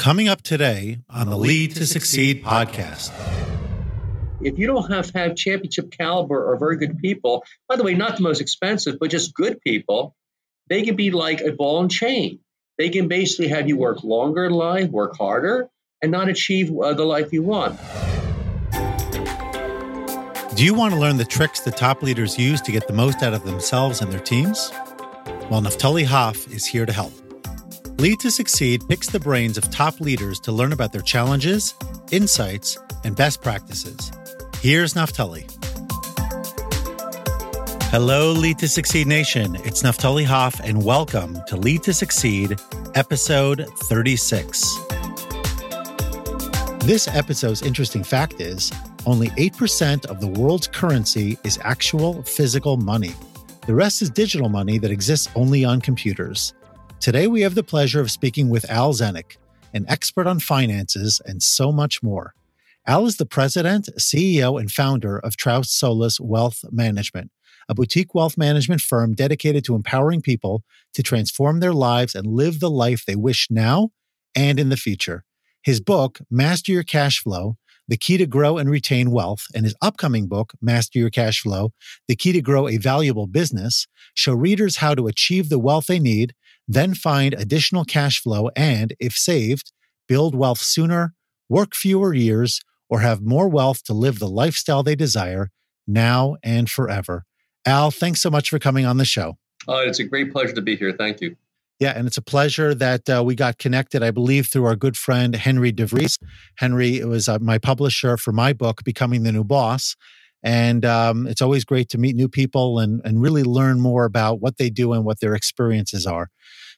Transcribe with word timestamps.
Coming 0.00 0.28
up 0.28 0.40
today 0.40 1.00
on 1.10 1.28
the 1.28 1.36
Lead 1.36 1.76
to 1.76 1.86
Succeed 1.86 2.42
podcast. 2.42 3.12
If 4.40 4.58
you 4.58 4.66
don't 4.66 4.90
have 4.90 5.10
have 5.10 5.36
championship 5.36 5.90
caliber 5.90 6.42
or 6.42 6.56
very 6.56 6.78
good 6.78 6.96
people, 7.00 7.44
by 7.68 7.76
the 7.76 7.82
way, 7.82 7.92
not 7.92 8.16
the 8.16 8.22
most 8.22 8.40
expensive, 8.40 8.98
but 8.98 9.10
just 9.10 9.34
good 9.34 9.60
people, 9.60 10.16
they 10.70 10.84
can 10.84 10.96
be 10.96 11.10
like 11.10 11.42
a 11.42 11.52
ball 11.52 11.82
and 11.82 11.90
chain. 11.90 12.38
They 12.78 12.88
can 12.88 13.08
basically 13.08 13.48
have 13.48 13.68
you 13.68 13.76
work 13.76 14.02
longer 14.02 14.46
in 14.46 14.52
life, 14.52 14.88
work 14.88 15.18
harder, 15.18 15.68
and 16.00 16.10
not 16.10 16.30
achieve 16.30 16.72
uh, 16.74 16.94
the 16.94 17.04
life 17.04 17.30
you 17.34 17.42
want. 17.42 17.78
Do 20.56 20.64
you 20.64 20.72
want 20.72 20.94
to 20.94 20.98
learn 20.98 21.18
the 21.18 21.26
tricks 21.28 21.60
the 21.60 21.72
top 21.72 22.02
leaders 22.02 22.38
use 22.38 22.62
to 22.62 22.72
get 22.72 22.86
the 22.86 22.94
most 22.94 23.22
out 23.22 23.34
of 23.34 23.44
themselves 23.44 24.00
and 24.00 24.10
their 24.10 24.20
teams? 24.20 24.72
Well, 25.50 25.60
Naphtali 25.60 26.04
Hoff 26.04 26.50
is 26.50 26.64
here 26.64 26.86
to 26.86 26.92
help. 26.94 27.12
Lead 28.00 28.18
to 28.20 28.30
Succeed 28.30 28.88
picks 28.88 29.10
the 29.10 29.20
brains 29.20 29.58
of 29.58 29.70
top 29.70 30.00
leaders 30.00 30.40
to 30.40 30.52
learn 30.52 30.72
about 30.72 30.90
their 30.90 31.02
challenges, 31.02 31.74
insights, 32.10 32.78
and 33.04 33.14
best 33.14 33.42
practices. 33.42 34.10
Here's 34.62 34.96
Naphtali. 34.96 35.46
Hello, 37.90 38.32
Lead 38.32 38.58
to 38.60 38.68
Succeed 38.68 39.06
Nation. 39.06 39.54
It's 39.66 39.82
Naphtali 39.82 40.24
Hoff, 40.24 40.58
and 40.60 40.82
welcome 40.82 41.40
to 41.46 41.58
Lead 41.58 41.82
to 41.82 41.92
Succeed, 41.92 42.58
episode 42.94 43.68
36. 43.80 44.78
This 46.86 47.06
episode's 47.06 47.60
interesting 47.60 48.02
fact 48.02 48.40
is 48.40 48.72
only 49.04 49.28
8% 49.28 50.06
of 50.06 50.22
the 50.22 50.28
world's 50.40 50.68
currency 50.68 51.36
is 51.44 51.58
actual 51.64 52.22
physical 52.22 52.78
money. 52.78 53.12
The 53.66 53.74
rest 53.74 54.00
is 54.00 54.08
digital 54.08 54.48
money 54.48 54.78
that 54.78 54.90
exists 54.90 55.28
only 55.34 55.66
on 55.66 55.82
computers. 55.82 56.54
Today, 57.00 57.26
we 57.26 57.40
have 57.40 57.54
the 57.54 57.62
pleasure 57.62 58.02
of 58.02 58.10
speaking 58.10 58.50
with 58.50 58.70
Al 58.70 58.92
Zdenek, 58.92 59.38
an 59.72 59.86
expert 59.88 60.26
on 60.26 60.38
finances 60.38 61.18
and 61.24 61.42
so 61.42 61.72
much 61.72 62.02
more. 62.02 62.34
Al 62.86 63.06
is 63.06 63.16
the 63.16 63.24
president, 63.24 63.88
CEO, 63.98 64.60
and 64.60 64.70
founder 64.70 65.18
of 65.18 65.38
Traust 65.38 65.80
Sollus 65.80 66.20
Wealth 66.20 66.62
Management, 66.70 67.30
a 67.70 67.74
boutique 67.74 68.14
wealth 68.14 68.36
management 68.36 68.82
firm 68.82 69.14
dedicated 69.14 69.64
to 69.64 69.74
empowering 69.74 70.20
people 70.20 70.62
to 70.92 71.02
transform 71.02 71.60
their 71.60 71.72
lives 71.72 72.14
and 72.14 72.26
live 72.26 72.60
the 72.60 72.70
life 72.70 73.06
they 73.06 73.16
wish 73.16 73.46
now 73.48 73.92
and 74.36 74.60
in 74.60 74.68
the 74.68 74.76
future. 74.76 75.24
His 75.62 75.80
book, 75.80 76.18
Master 76.30 76.70
Your 76.70 76.82
Cash 76.82 77.22
Flow, 77.22 77.56
The 77.88 77.96
Key 77.96 78.18
to 78.18 78.26
Grow 78.26 78.58
and 78.58 78.68
Retain 78.68 79.10
Wealth, 79.10 79.46
and 79.54 79.64
his 79.64 79.74
upcoming 79.80 80.26
book, 80.26 80.52
Master 80.60 80.98
Your 80.98 81.10
Cash 81.10 81.40
Flow, 81.40 81.72
The 82.08 82.16
Key 82.16 82.32
to 82.32 82.42
Grow 82.42 82.68
a 82.68 82.76
Valuable 82.76 83.26
Business, 83.26 83.86
show 84.12 84.34
readers 84.34 84.76
how 84.76 84.94
to 84.94 85.06
achieve 85.06 85.48
the 85.48 85.58
wealth 85.58 85.86
they 85.86 85.98
need 85.98 86.34
then 86.72 86.94
find 86.94 87.34
additional 87.34 87.84
cash 87.84 88.20
flow 88.20 88.48
and, 88.54 88.94
if 89.00 89.14
saved, 89.14 89.72
build 90.06 90.36
wealth 90.36 90.60
sooner, 90.60 91.14
work 91.48 91.74
fewer 91.74 92.14
years, 92.14 92.60
or 92.88 93.00
have 93.00 93.20
more 93.20 93.48
wealth 93.48 93.82
to 93.84 93.92
live 93.92 94.20
the 94.20 94.28
lifestyle 94.28 94.84
they 94.84 94.94
desire 94.94 95.50
now 95.86 96.36
and 96.44 96.70
forever. 96.70 97.24
Al, 97.66 97.90
thanks 97.90 98.22
so 98.22 98.30
much 98.30 98.50
for 98.50 98.58
coming 98.58 98.86
on 98.86 98.98
the 98.98 99.04
show. 99.04 99.36
Uh, 99.68 99.78
it's 99.78 99.98
a 99.98 100.04
great 100.04 100.32
pleasure 100.32 100.52
to 100.52 100.62
be 100.62 100.76
here. 100.76 100.92
Thank 100.92 101.20
you. 101.20 101.36
Yeah, 101.80 101.92
and 101.96 102.06
it's 102.06 102.18
a 102.18 102.22
pleasure 102.22 102.74
that 102.74 103.08
uh, 103.08 103.22
we 103.24 103.34
got 103.34 103.58
connected, 103.58 104.02
I 104.02 104.10
believe, 104.10 104.46
through 104.46 104.66
our 104.66 104.76
good 104.76 104.96
friend 104.96 105.34
Henry 105.34 105.72
DeVries. 105.72 106.18
Henry 106.56 107.02
was 107.04 107.28
uh, 107.28 107.38
my 107.40 107.58
publisher 107.58 108.16
for 108.16 108.32
my 108.32 108.52
book, 108.52 108.84
Becoming 108.84 109.22
the 109.22 109.32
New 109.32 109.44
Boss. 109.44 109.96
And 110.42 110.84
um, 110.84 111.26
it's 111.26 111.42
always 111.42 111.64
great 111.64 111.88
to 111.90 111.98
meet 111.98 112.16
new 112.16 112.28
people 112.28 112.78
and, 112.78 113.00
and 113.04 113.20
really 113.20 113.42
learn 113.42 113.80
more 113.80 114.04
about 114.04 114.40
what 114.40 114.56
they 114.56 114.70
do 114.70 114.92
and 114.92 115.04
what 115.04 115.20
their 115.20 115.34
experiences 115.34 116.06
are. 116.06 116.30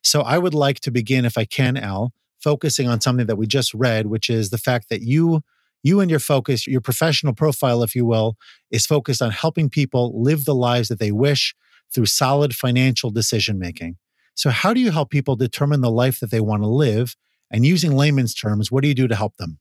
So 0.02 0.22
I 0.22 0.38
would 0.38 0.54
like 0.54 0.80
to 0.80 0.91
begin, 0.91 1.24
if 1.24 1.38
I 1.38 1.44
can, 1.44 1.77
Al, 1.77 2.12
focusing 2.42 2.88
on 2.88 3.00
something 3.00 3.27
that 3.27 3.36
we 3.36 3.46
just 3.46 3.72
read, 3.72 4.06
which 4.06 4.28
is 4.28 4.50
the 4.50 4.58
fact 4.58 4.88
that 4.88 5.02
you 5.02 5.42
you 5.84 5.98
and 5.98 6.10
your 6.10 6.20
focus, 6.20 6.66
your 6.66 6.80
professional 6.80 7.34
profile, 7.34 7.82
if 7.82 7.96
you 7.96 8.06
will, 8.06 8.36
is 8.70 8.86
focused 8.86 9.20
on 9.20 9.32
helping 9.32 9.69
people 9.69 10.12
live 10.22 10.44
the 10.44 10.54
lives 10.54 10.88
that 10.88 11.00
they 11.00 11.10
wish 11.10 11.56
through 11.92 12.06
solid 12.06 12.54
financial 12.54 13.10
decision 13.10 13.58
making. 13.58 13.97
So, 14.34 14.50
how 14.50 14.72
do 14.72 14.81
you 14.81 14.91
help 14.91 15.10
people 15.10 15.37
determine 15.37 15.81
the 15.81 15.91
life 15.91 16.20
that 16.20 16.31
they 16.31 16.41
want 16.41 16.62
to 16.62 16.69
live? 16.69 17.16
And 17.50 17.66
using 17.66 17.94
layman's 17.97 18.34
terms, 18.34 18.72
what 18.72 18.82
do 18.82 18.88
you 18.88 18.94
do 18.94 19.08
to 19.08 19.16
help 19.16 19.37
them? 19.37 19.58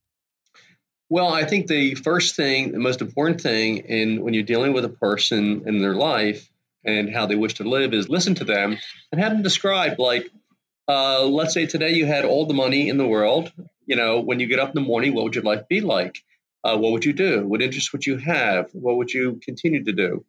Well, 1.11 1.27
I 1.27 1.43
think 1.43 1.67
the 1.67 1.95
first 1.95 2.37
thing, 2.37 2.71
the 2.71 2.79
most 2.79 3.01
important 3.01 3.41
thing 3.41 3.79
in 3.79 4.21
when 4.21 4.33
you're 4.33 4.43
dealing 4.43 4.71
with 4.71 4.85
a 4.85 4.95
person 5.07 5.63
in 5.65 5.81
their 5.81 5.93
life 5.93 6.49
and 6.85 7.13
how 7.13 7.25
they 7.25 7.35
wish 7.35 7.55
to 7.55 7.65
live 7.65 7.93
is 7.93 8.07
listen 8.07 8.33
to 8.35 8.45
them 8.45 8.77
and 9.11 9.19
have 9.19 9.33
them 9.33 9.41
describe 9.41 9.99
like 9.99 10.29
uh, 10.87 11.25
let's 11.25 11.53
say 11.53 11.65
today 11.65 11.91
you 11.91 12.05
had 12.05 12.23
all 12.23 12.45
the 12.45 12.53
money 12.53 12.87
in 12.87 12.95
the 12.95 13.05
world 13.05 13.51
you 13.85 13.97
know 13.97 14.21
when 14.21 14.39
you 14.39 14.47
get 14.47 14.59
up 14.59 14.69
in 14.69 14.75
the 14.75 14.87
morning 14.87 15.13
what 15.13 15.25
would 15.25 15.35
your 15.35 15.43
life 15.43 15.67
be 15.67 15.81
like? 15.81 16.23
Uh, 16.63 16.77
what 16.77 16.93
would 16.93 17.03
you 17.03 17.11
do? 17.11 17.45
What 17.45 17.61
interests 17.61 17.91
would 17.91 18.05
you 18.05 18.15
have? 18.15 18.69
What 18.71 18.95
would 18.95 19.11
you 19.11 19.41
continue 19.43 19.83
to 19.83 19.91
do? 19.91 20.23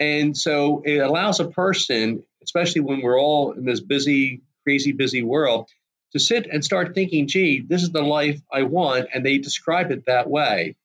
And 0.00 0.36
so 0.36 0.82
it 0.84 0.98
allows 0.98 1.38
a 1.38 1.48
person 1.48 2.24
especially 2.42 2.80
when 2.80 3.02
we're 3.02 3.20
all 3.20 3.52
in 3.52 3.64
this 3.66 3.78
busy 3.78 4.42
crazy 4.64 4.90
busy 4.90 5.22
world 5.22 5.68
to 6.14 6.20
sit 6.20 6.46
and 6.46 6.64
start 6.64 6.94
thinking, 6.94 7.26
gee, 7.26 7.64
this 7.68 7.82
is 7.82 7.90
the 7.90 8.02
life 8.02 8.40
I 8.52 8.62
want. 8.62 9.08
And 9.12 9.26
they 9.26 9.38
describe 9.38 9.90
it 9.90 10.06
that 10.06 10.30
way. 10.30 10.76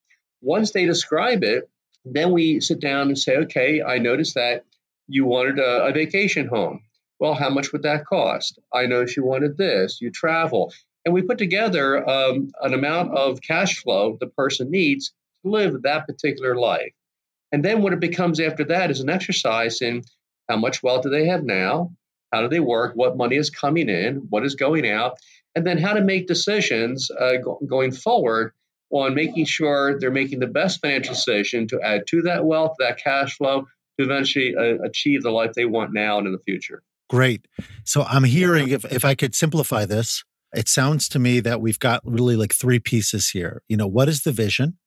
Once 0.41 0.71
they 0.71 0.85
describe 0.85 1.43
it, 1.43 1.69
then 2.03 2.31
we 2.31 2.59
sit 2.59 2.79
down 2.79 3.07
and 3.07 3.17
say, 3.17 3.37
okay, 3.37 3.81
I 3.81 3.99
noticed 3.99 4.35
that 4.35 4.65
you 5.07 5.25
wanted 5.25 5.59
a, 5.59 5.85
a 5.85 5.91
vacation 5.91 6.47
home. 6.47 6.81
Well, 7.19 7.33
how 7.33 7.49
much 7.49 7.71
would 7.71 7.83
that 7.83 8.05
cost? 8.05 8.57
I 8.73 8.85
noticed 8.85 9.17
you 9.17 9.25
wanted 9.25 9.57
this, 9.57 9.99
you 10.01 10.09
travel. 10.09 10.73
And 11.05 11.13
we 11.13 11.21
put 11.21 11.37
together 11.37 12.07
um, 12.09 12.49
an 12.61 12.73
amount 12.73 13.15
of 13.15 13.41
cash 13.41 13.81
flow 13.83 14.17
the 14.19 14.27
person 14.27 14.71
needs 14.71 15.13
to 15.43 15.51
live 15.51 15.81
that 15.83 16.07
particular 16.07 16.55
life. 16.55 16.93
And 17.51 17.63
then 17.63 17.81
what 17.81 17.93
it 17.93 17.99
becomes 17.99 18.39
after 18.39 18.63
that 18.65 18.91
is 18.91 18.99
an 18.99 19.09
exercise 19.09 19.81
in 19.81 20.03
how 20.47 20.57
much 20.57 20.81
wealth 20.81 21.03
do 21.03 21.09
they 21.09 21.27
have 21.27 21.43
now? 21.43 21.91
How 22.31 22.41
do 22.41 22.47
they 22.47 22.59
work? 22.59 22.93
What 22.95 23.17
money 23.17 23.35
is 23.35 23.49
coming 23.49 23.89
in? 23.89 24.27
What 24.29 24.45
is 24.45 24.55
going 24.55 24.89
out? 24.89 25.17
And 25.55 25.65
then 25.65 25.77
how 25.77 25.93
to 25.93 26.01
make 26.01 26.27
decisions 26.27 27.09
uh, 27.11 27.37
go- 27.43 27.59
going 27.67 27.91
forward 27.91 28.53
on 28.91 29.15
making 29.15 29.45
sure 29.45 29.99
they're 29.99 30.11
making 30.11 30.39
the 30.39 30.47
best 30.47 30.79
financial 30.81 31.13
decision 31.13 31.67
to 31.67 31.81
add 31.81 32.07
to 32.07 32.21
that 32.23 32.45
wealth, 32.45 32.75
that 32.79 32.97
cash 32.97 33.37
flow, 33.37 33.61
to 33.99 34.05
eventually 34.05 34.55
uh, 34.55 34.83
achieve 34.83 35.23
the 35.23 35.31
life 35.31 35.53
they 35.53 35.65
want 35.65 35.93
now 35.93 36.17
and 36.17 36.27
in 36.27 36.33
the 36.33 36.39
future. 36.39 36.81
Great. 37.09 37.47
So 37.83 38.03
I'm 38.03 38.23
hearing, 38.23 38.69
if, 38.69 38.85
if 38.85 39.03
I 39.03 39.15
could 39.15 39.33
simplify 39.33 39.85
this, 39.85 40.23
it 40.53 40.67
sounds 40.67 41.09
to 41.09 41.19
me 41.19 41.39
that 41.41 41.61
we've 41.61 41.79
got 41.79 42.01
really 42.03 42.35
like 42.35 42.53
three 42.53 42.79
pieces 42.79 43.29
here. 43.29 43.63
You 43.67 43.77
know, 43.77 43.87
what 43.87 44.09
is 44.09 44.21
the 44.21 44.31
vision? 44.31 44.77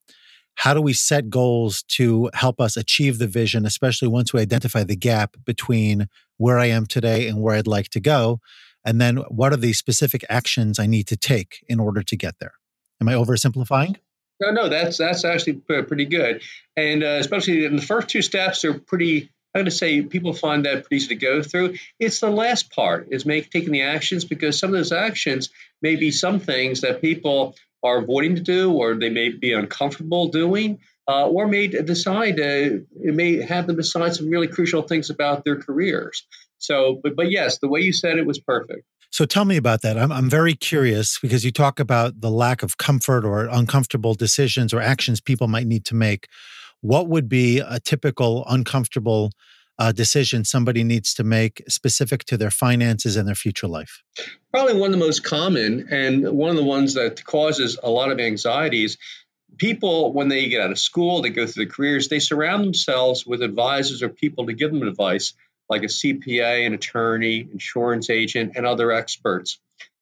How 0.56 0.74
do 0.74 0.80
we 0.80 0.92
set 0.92 1.30
goals 1.30 1.82
to 1.88 2.30
help 2.34 2.60
us 2.60 2.76
achieve 2.76 3.18
the 3.18 3.26
vision, 3.26 3.66
especially 3.66 4.08
once 4.08 4.32
we 4.32 4.40
identify 4.40 4.84
the 4.84 4.96
gap 4.96 5.36
between 5.44 6.08
where 6.36 6.58
I 6.58 6.66
am 6.66 6.86
today 6.86 7.26
and 7.26 7.40
where 7.40 7.56
I'd 7.56 7.66
like 7.66 7.88
to 7.90 8.00
go? 8.00 8.40
And 8.84 9.00
then 9.00 9.16
what 9.28 9.52
are 9.52 9.56
the 9.56 9.72
specific 9.72 10.24
actions 10.28 10.78
I 10.78 10.86
need 10.86 11.06
to 11.08 11.16
take 11.16 11.64
in 11.68 11.80
order 11.80 12.02
to 12.02 12.16
get 12.16 12.38
there? 12.40 12.54
Am 13.00 13.08
I 13.08 13.14
oversimplifying? 13.14 13.96
No, 14.40 14.50
no, 14.50 14.68
that's 14.68 14.98
that's 14.98 15.24
actually 15.24 15.54
pretty 15.54 16.06
good, 16.06 16.42
and 16.76 17.04
uh, 17.04 17.18
especially 17.20 17.64
in 17.64 17.76
the 17.76 17.82
first 17.82 18.08
two 18.08 18.22
steps 18.22 18.64
are 18.64 18.74
pretty. 18.74 19.30
I'm 19.54 19.60
going 19.60 19.64
to 19.66 19.70
say 19.70 20.00
people 20.00 20.32
find 20.32 20.64
that 20.64 20.84
pretty 20.84 20.96
easy 20.96 21.08
to 21.08 21.14
go 21.14 21.42
through. 21.42 21.74
It's 22.00 22.20
the 22.20 22.30
last 22.30 22.72
part 22.72 23.08
is 23.10 23.26
make 23.26 23.50
taking 23.50 23.72
the 23.72 23.82
actions 23.82 24.24
because 24.24 24.58
some 24.58 24.70
of 24.70 24.74
those 24.74 24.92
actions 24.92 25.50
may 25.82 25.96
be 25.96 26.10
some 26.10 26.40
things 26.40 26.80
that 26.80 27.02
people 27.02 27.54
are 27.82 27.98
avoiding 27.98 28.36
to 28.36 28.42
do 28.42 28.72
or 28.72 28.94
they 28.94 29.10
may 29.10 29.28
be 29.30 29.52
uncomfortable 29.52 30.28
doing. 30.28 30.78
Uh, 31.08 31.26
or 31.26 31.48
may 31.48 31.66
decide 31.66 32.38
uh, 32.38 32.78
it 33.02 33.14
may 33.14 33.42
have 33.42 33.66
them 33.66 33.74
decide 33.74 34.14
some 34.14 34.28
really 34.28 34.46
crucial 34.46 34.82
things 34.82 35.10
about 35.10 35.44
their 35.44 35.56
careers. 35.56 36.24
So, 36.58 37.00
but, 37.02 37.16
but 37.16 37.28
yes, 37.28 37.58
the 37.58 37.66
way 37.66 37.80
you 37.80 37.92
said 37.92 38.18
it 38.18 38.24
was 38.24 38.38
perfect. 38.38 38.84
So 39.10 39.26
tell 39.26 39.44
me 39.44 39.56
about 39.56 39.82
that. 39.82 39.98
I'm, 39.98 40.12
I'm 40.12 40.30
very 40.30 40.54
curious 40.54 41.18
because 41.20 41.44
you 41.44 41.50
talk 41.50 41.80
about 41.80 42.20
the 42.20 42.30
lack 42.30 42.62
of 42.62 42.78
comfort 42.78 43.24
or 43.26 43.46
uncomfortable 43.46 44.14
decisions 44.14 44.72
or 44.72 44.80
actions 44.80 45.20
people 45.20 45.48
might 45.48 45.66
need 45.66 45.84
to 45.86 45.94
make. 45.94 46.28
What 46.80 47.08
would 47.08 47.28
be 47.28 47.58
a 47.58 47.78
typical 47.78 48.44
uncomfortable 48.48 49.32
uh, 49.78 49.92
decision 49.92 50.44
somebody 50.44 50.84
needs 50.84 51.14
to 51.14 51.24
make 51.24 51.62
specific 51.68 52.24
to 52.24 52.36
their 52.36 52.50
finances 52.50 53.16
and 53.16 53.26
their 53.26 53.34
future 53.34 53.66
life? 53.66 54.02
Probably 54.52 54.74
one 54.74 54.92
of 54.92 54.98
the 54.98 55.04
most 55.04 55.24
common 55.24 55.88
and 55.90 56.30
one 56.30 56.50
of 56.50 56.56
the 56.56 56.64
ones 56.64 56.94
that 56.94 57.24
causes 57.24 57.78
a 57.82 57.90
lot 57.90 58.10
of 58.10 58.20
anxieties. 58.20 58.98
People, 59.58 60.12
when 60.12 60.28
they 60.28 60.48
get 60.48 60.62
out 60.62 60.70
of 60.70 60.78
school, 60.78 61.22
they 61.22 61.30
go 61.30 61.46
through 61.46 61.66
the 61.66 61.70
careers, 61.70 62.08
they 62.08 62.18
surround 62.18 62.64
themselves 62.64 63.26
with 63.26 63.42
advisors 63.42 64.02
or 64.02 64.08
people 64.08 64.46
to 64.46 64.52
give 64.52 64.72
them 64.72 64.86
advice 64.86 65.34
like 65.68 65.82
a 65.82 65.86
CPA, 65.86 66.66
an 66.66 66.74
attorney, 66.74 67.48
insurance 67.50 68.10
agent, 68.10 68.52
and 68.56 68.66
other 68.66 68.92
experts. 68.92 69.58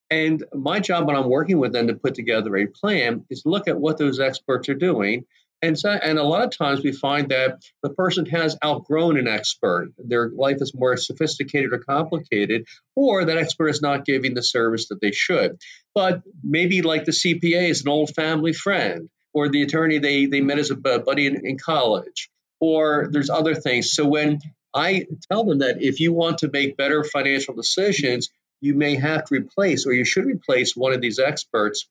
And 0.09 0.43
my 0.53 0.81
job 0.81 1.07
when 1.07 1.15
I'm 1.15 1.29
working 1.29 1.57
with 1.57 1.71
them 1.71 1.87
to 1.87 1.93
put 1.93 2.15
together 2.15 2.57
a 2.57 2.65
plan 2.67 3.25
is 3.29 3.45
look 3.45 3.69
at 3.69 3.79
what 3.79 3.97
those 3.97 4.19
experts 4.19 4.67
are 4.67 4.73
doing. 4.73 5.25
And 5.61 5.77
so, 5.77 5.91
and 5.91 6.17
a 6.17 6.23
lot 6.23 6.43
of 6.43 6.57
times 6.57 6.83
we 6.83 6.91
find 6.91 7.29
that 7.29 7.61
the 7.83 7.91
person 7.91 8.25
has 8.27 8.57
outgrown 8.65 9.17
an 9.17 9.27
expert. 9.27 9.91
Their 9.97 10.29
life 10.29 10.57
is 10.59 10.73
more 10.73 10.97
sophisticated 10.97 11.71
or 11.71 11.77
complicated, 11.77 12.65
or 12.95 13.25
that 13.25 13.37
expert 13.37 13.69
is 13.69 13.81
not 13.81 14.05
giving 14.05 14.33
the 14.33 14.41
service 14.41 14.87
that 14.87 15.01
they 15.01 15.11
should. 15.11 15.57
but 15.93 16.21
maybe 16.43 16.81
like 16.81 17.05
the 17.05 17.11
CPA 17.11 17.69
is 17.69 17.81
an 17.81 17.89
old 17.89 18.11
family 18.15 18.53
friend, 18.53 19.09
or 19.33 19.49
the 19.49 19.61
attorney 19.61 19.99
they, 19.99 20.25
they 20.25 20.41
met 20.41 20.57
as 20.57 20.71
a 20.71 20.75
buddy 20.75 21.27
in, 21.27 21.45
in 21.45 21.57
college, 21.57 22.29
or 22.59 23.09
there's 23.11 23.29
other 23.29 23.55
things. 23.55 23.91
So 23.91 24.07
when 24.07 24.39
I 24.73 25.05
tell 25.31 25.43
them 25.43 25.59
that 25.59 25.81
if 25.81 25.99
you 25.99 26.13
want 26.13 26.39
to 26.39 26.49
make 26.51 26.77
better 26.77 27.03
financial 27.03 27.53
decisions, 27.53 28.29
you 28.61 28.75
may 28.75 28.95
have 28.95 29.25
to 29.25 29.35
replace 29.35 29.85
or 29.85 29.93
you 29.93 30.05
should 30.05 30.25
replace 30.25 30.75
one 30.75 30.93
of 30.93 31.01
these 31.01 31.19
experts. 31.19 31.87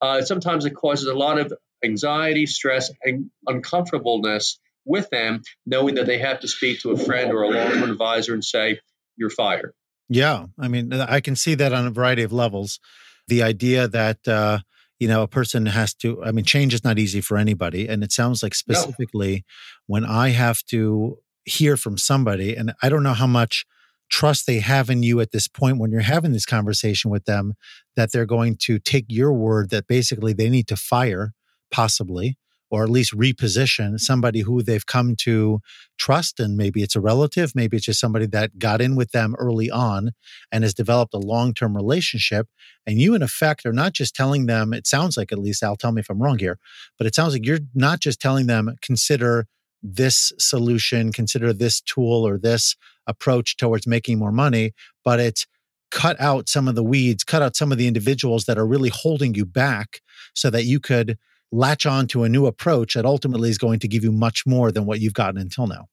Uh, 0.00 0.22
sometimes 0.22 0.64
it 0.64 0.74
causes 0.74 1.06
a 1.06 1.14
lot 1.14 1.38
of 1.38 1.52
anxiety, 1.84 2.46
stress, 2.46 2.90
and 3.02 3.30
uncomfortableness 3.46 4.58
with 4.84 5.08
them, 5.10 5.42
knowing 5.66 5.94
that 5.94 6.06
they 6.06 6.18
have 6.18 6.40
to 6.40 6.48
speak 6.48 6.80
to 6.80 6.90
a 6.90 6.96
friend 6.96 7.32
or 7.32 7.42
a 7.42 7.48
long 7.48 7.68
term 7.68 7.90
advisor 7.90 8.34
and 8.34 8.44
say, 8.44 8.78
You're 9.16 9.30
fired. 9.30 9.72
Yeah. 10.08 10.46
I 10.58 10.68
mean, 10.68 10.92
I 10.92 11.20
can 11.20 11.36
see 11.36 11.54
that 11.54 11.72
on 11.72 11.86
a 11.86 11.90
variety 11.90 12.22
of 12.22 12.32
levels. 12.32 12.80
The 13.28 13.42
idea 13.42 13.88
that, 13.88 14.26
uh, 14.28 14.58
you 14.98 15.08
know, 15.08 15.22
a 15.22 15.28
person 15.28 15.66
has 15.66 15.94
to, 15.94 16.22
I 16.22 16.32
mean, 16.32 16.44
change 16.44 16.74
is 16.74 16.84
not 16.84 16.98
easy 16.98 17.20
for 17.20 17.38
anybody. 17.38 17.88
And 17.88 18.04
it 18.04 18.12
sounds 18.12 18.42
like 18.42 18.54
specifically 18.54 19.34
no. 19.34 19.40
when 19.86 20.04
I 20.04 20.30
have 20.30 20.62
to 20.66 21.18
hear 21.44 21.76
from 21.76 21.96
somebody, 21.96 22.54
and 22.54 22.74
I 22.82 22.88
don't 22.88 23.02
know 23.02 23.14
how 23.14 23.26
much 23.26 23.64
trust 24.10 24.46
they 24.46 24.60
have 24.60 24.90
in 24.90 25.02
you 25.02 25.20
at 25.20 25.32
this 25.32 25.48
point 25.48 25.78
when 25.78 25.90
you're 25.90 26.02
having 26.02 26.32
this 26.32 26.44
conversation 26.44 27.10
with 27.10 27.24
them, 27.24 27.54
that 27.96 28.12
they're 28.12 28.26
going 28.26 28.56
to 28.56 28.78
take 28.78 29.06
your 29.08 29.32
word 29.32 29.70
that 29.70 29.86
basically 29.86 30.34
they 30.34 30.50
need 30.50 30.68
to 30.68 30.76
fire, 30.76 31.32
possibly, 31.72 32.36
or 32.70 32.84
at 32.84 32.88
least 32.88 33.14
reposition 33.14 33.98
somebody 33.98 34.40
who 34.40 34.62
they've 34.62 34.86
come 34.86 35.14
to 35.14 35.60
trust. 35.98 36.40
And 36.40 36.56
maybe 36.56 36.82
it's 36.82 36.96
a 36.96 37.00
relative, 37.00 37.52
maybe 37.54 37.76
it's 37.76 37.86
just 37.86 38.00
somebody 38.00 38.26
that 38.26 38.58
got 38.58 38.80
in 38.80 38.96
with 38.96 39.10
them 39.10 39.34
early 39.38 39.70
on 39.70 40.12
and 40.50 40.64
has 40.64 40.72
developed 40.72 41.12
a 41.12 41.18
long 41.18 41.52
term 41.52 41.76
relationship. 41.76 42.48
And 42.86 42.98
you, 42.98 43.14
in 43.14 43.22
effect, 43.22 43.66
are 43.66 43.72
not 43.72 43.92
just 43.92 44.14
telling 44.14 44.46
them, 44.46 44.72
it 44.72 44.86
sounds 44.86 45.16
like 45.16 45.32
at 45.32 45.38
least, 45.38 45.62
I'll 45.62 45.76
tell 45.76 45.92
me 45.92 46.00
if 46.00 46.08
I'm 46.08 46.22
wrong 46.22 46.38
here, 46.38 46.58
but 46.96 47.06
it 47.06 47.14
sounds 47.14 47.34
like 47.34 47.44
you're 47.44 47.60
not 47.74 48.00
just 48.00 48.20
telling 48.20 48.46
them, 48.46 48.74
consider 48.80 49.46
this 49.82 50.32
solution, 50.38 51.12
consider 51.12 51.52
this 51.52 51.80
tool 51.80 52.26
or 52.26 52.38
this 52.38 52.76
approach 53.06 53.56
towards 53.56 53.86
making 53.86 54.18
more 54.18 54.32
money, 54.32 54.72
but 55.04 55.20
it's 55.20 55.46
cut 55.90 56.18
out 56.20 56.48
some 56.48 56.68
of 56.68 56.74
the 56.74 56.82
weeds, 56.82 57.22
cut 57.22 57.42
out 57.42 57.54
some 57.54 57.70
of 57.70 57.78
the 57.78 57.86
individuals 57.86 58.44
that 58.44 58.56
are 58.56 58.66
really 58.66 58.88
holding 58.88 59.34
you 59.34 59.44
back 59.44 60.00
so 60.34 60.48
that 60.48 60.64
you 60.64 60.80
could 60.80 61.18
latch 61.52 61.86
on 61.86 62.08
to 62.08 62.24
a 62.24 62.28
new 62.28 62.46
approach 62.46 62.94
that 62.94 63.04
ultimately 63.04 63.50
is 63.50 63.58
going 63.58 63.78
to 63.80 63.88
give 63.88 64.02
you 64.02 64.10
much 64.10 64.46
more 64.46 64.72
than 64.72 64.86
what 64.86 65.00
you've 65.00 65.14
gotten 65.14 65.40
until 65.40 65.66
now. 65.66 65.86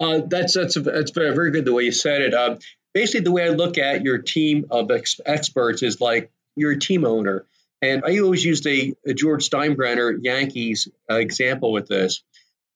Uh, 0.00 0.22
that's 0.26 0.54
that's 0.54 0.74
that's 0.74 1.10
very, 1.10 1.34
very 1.34 1.50
good 1.50 1.64
the 1.64 1.72
way 1.72 1.84
you 1.84 1.92
said 1.92 2.22
it. 2.22 2.34
Uh, 2.34 2.56
basically, 2.94 3.20
the 3.20 3.32
way 3.32 3.44
I 3.44 3.50
look 3.50 3.78
at 3.78 4.02
your 4.02 4.18
team 4.18 4.66
of 4.70 4.90
ex- 4.90 5.20
experts 5.24 5.82
is 5.82 6.00
like 6.00 6.30
you're 6.56 6.72
a 6.72 6.78
team 6.78 7.04
owner. 7.04 7.46
And 7.82 8.04
I 8.06 8.18
always 8.20 8.42
used 8.42 8.66
a, 8.66 8.94
a 9.06 9.12
George 9.12 9.48
Steinbrenner 9.48 10.18
Yankees 10.22 10.88
uh, 11.10 11.16
example 11.16 11.72
with 11.72 11.88
this. 11.88 12.22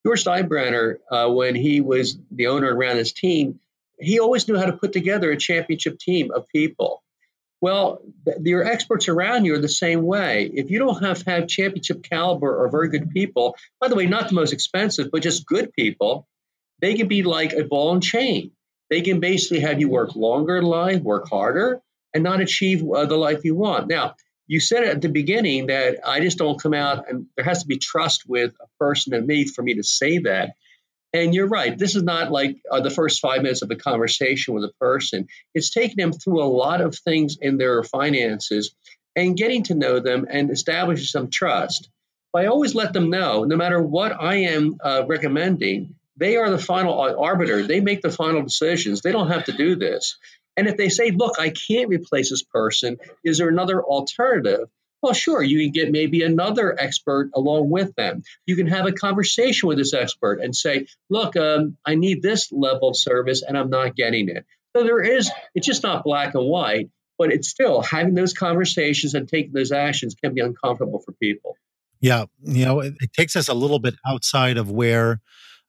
George 0.05 0.23
Steinbrenner, 0.23 0.97
uh, 1.11 1.29
when 1.29 1.55
he 1.55 1.81
was 1.81 2.17
the 2.29 2.47
owner 2.47 2.69
and 2.69 2.77
ran 2.77 2.97
his 2.97 3.11
team, 3.11 3.59
he 3.99 4.19
always 4.19 4.47
knew 4.47 4.57
how 4.57 4.65
to 4.65 4.73
put 4.73 4.93
together 4.93 5.31
a 5.31 5.37
championship 5.37 5.97
team 5.99 6.31
of 6.31 6.47
people. 6.47 7.03
Well, 7.61 8.01
th- 8.25 8.37
your 8.43 8.63
experts 8.63 9.07
around 9.07 9.45
you 9.45 9.53
are 9.53 9.59
the 9.59 9.69
same 9.69 10.01
way. 10.01 10.49
If 10.53 10.71
you 10.71 10.79
don't 10.79 11.03
have 11.03 11.21
have 11.23 11.47
championship 11.47 12.03
caliber 12.03 12.57
or 12.57 12.69
very 12.69 12.89
good 12.89 13.11
people, 13.11 13.55
by 13.79 13.87
the 13.87 13.95
way, 13.95 14.07
not 14.07 14.29
the 14.29 14.35
most 14.35 14.51
expensive, 14.51 15.11
but 15.11 15.21
just 15.21 15.45
good 15.45 15.71
people, 15.73 16.27
they 16.81 16.95
can 16.95 17.07
be 17.07 17.21
like 17.21 17.53
a 17.53 17.63
ball 17.63 17.93
and 17.93 18.03
chain. 18.03 18.51
They 18.89 19.01
can 19.01 19.19
basically 19.19 19.59
have 19.59 19.79
you 19.79 19.89
work 19.89 20.15
longer 20.15 20.57
in 20.57 20.65
life, 20.65 21.01
work 21.01 21.29
harder, 21.29 21.81
and 22.13 22.23
not 22.23 22.41
achieve 22.41 22.83
uh, 22.83 23.05
the 23.05 23.15
life 23.15 23.45
you 23.45 23.55
want. 23.55 23.87
Now, 23.87 24.15
you 24.47 24.59
said 24.59 24.83
at 24.83 25.01
the 25.01 25.07
beginning 25.07 25.67
that 25.67 25.99
I 26.05 26.19
just 26.19 26.37
don't 26.37 26.61
come 26.61 26.73
out 26.73 27.07
and 27.07 27.27
there 27.37 27.45
has 27.45 27.61
to 27.61 27.67
be 27.67 27.77
trust 27.77 28.23
with 28.27 28.53
a 28.59 28.67
person 28.83 29.13
and 29.13 29.25
me 29.25 29.45
for 29.45 29.61
me 29.61 29.75
to 29.75 29.83
say 29.83 30.17
that. 30.19 30.55
And 31.13 31.33
you're 31.33 31.47
right. 31.47 31.77
This 31.77 31.95
is 31.95 32.03
not 32.03 32.31
like 32.31 32.57
uh, 32.71 32.79
the 32.79 32.89
first 32.89 33.19
five 33.19 33.41
minutes 33.41 33.61
of 33.61 33.71
a 33.71 33.75
conversation 33.75 34.53
with 34.53 34.63
a 34.63 34.73
person. 34.79 35.27
It's 35.53 35.69
taking 35.69 35.97
them 35.97 36.13
through 36.13 36.41
a 36.41 36.45
lot 36.45 36.79
of 36.79 36.95
things 36.95 37.37
in 37.39 37.57
their 37.57 37.83
finances 37.83 38.73
and 39.15 39.35
getting 39.35 39.63
to 39.63 39.75
know 39.75 39.99
them 39.99 40.25
and 40.29 40.49
establishing 40.49 41.05
some 41.05 41.29
trust. 41.29 41.89
But 42.31 42.43
I 42.43 42.47
always 42.47 42.75
let 42.75 42.93
them 42.93 43.09
know, 43.09 43.43
no 43.43 43.57
matter 43.57 43.81
what 43.81 44.13
I 44.13 44.35
am 44.35 44.77
uh, 44.81 45.03
recommending, 45.05 45.95
they 46.15 46.37
are 46.37 46.49
the 46.49 46.57
final 46.57 46.93
arbiter. 46.93 47.63
They 47.63 47.81
make 47.81 48.01
the 48.01 48.11
final 48.11 48.41
decisions. 48.41 49.01
They 49.01 49.11
don't 49.11 49.31
have 49.31 49.45
to 49.45 49.51
do 49.51 49.75
this. 49.75 50.17
And 50.55 50.67
if 50.67 50.77
they 50.77 50.89
say, 50.89 51.11
look, 51.11 51.39
I 51.39 51.49
can't 51.49 51.89
replace 51.89 52.29
this 52.29 52.43
person, 52.43 52.97
is 53.23 53.37
there 53.37 53.49
another 53.49 53.81
alternative? 53.83 54.69
Well, 55.01 55.13
sure, 55.13 55.41
you 55.41 55.59
can 55.59 55.71
get 55.71 55.91
maybe 55.91 56.23
another 56.23 56.79
expert 56.79 57.31
along 57.33 57.69
with 57.69 57.95
them. 57.95 58.21
You 58.45 58.55
can 58.55 58.67
have 58.67 58.85
a 58.85 58.91
conversation 58.91 59.67
with 59.67 59.77
this 59.77 59.93
expert 59.93 60.39
and 60.41 60.55
say, 60.55 60.85
look, 61.09 61.35
um, 61.35 61.77
I 61.85 61.95
need 61.95 62.21
this 62.21 62.51
level 62.51 62.89
of 62.89 62.97
service 62.97 63.41
and 63.41 63.57
I'm 63.57 63.69
not 63.69 63.95
getting 63.95 64.29
it. 64.29 64.45
So 64.75 64.83
there 64.83 65.01
is, 65.01 65.31
it's 65.55 65.65
just 65.65 65.83
not 65.83 66.03
black 66.03 66.35
and 66.35 66.45
white, 66.45 66.89
but 67.17 67.31
it's 67.31 67.49
still 67.49 67.81
having 67.81 68.13
those 68.13 68.33
conversations 68.33 69.15
and 69.15 69.27
taking 69.27 69.53
those 69.53 69.71
actions 69.71 70.15
can 70.15 70.33
be 70.33 70.41
uncomfortable 70.41 71.01
for 71.03 71.13
people. 71.13 71.57
Yeah. 71.99 72.25
You 72.43 72.65
know, 72.65 72.79
it, 72.79 72.93
it 72.99 73.13
takes 73.13 73.35
us 73.35 73.47
a 73.47 73.53
little 73.53 73.79
bit 73.79 73.95
outside 74.07 74.57
of 74.57 74.71
where 74.71 75.19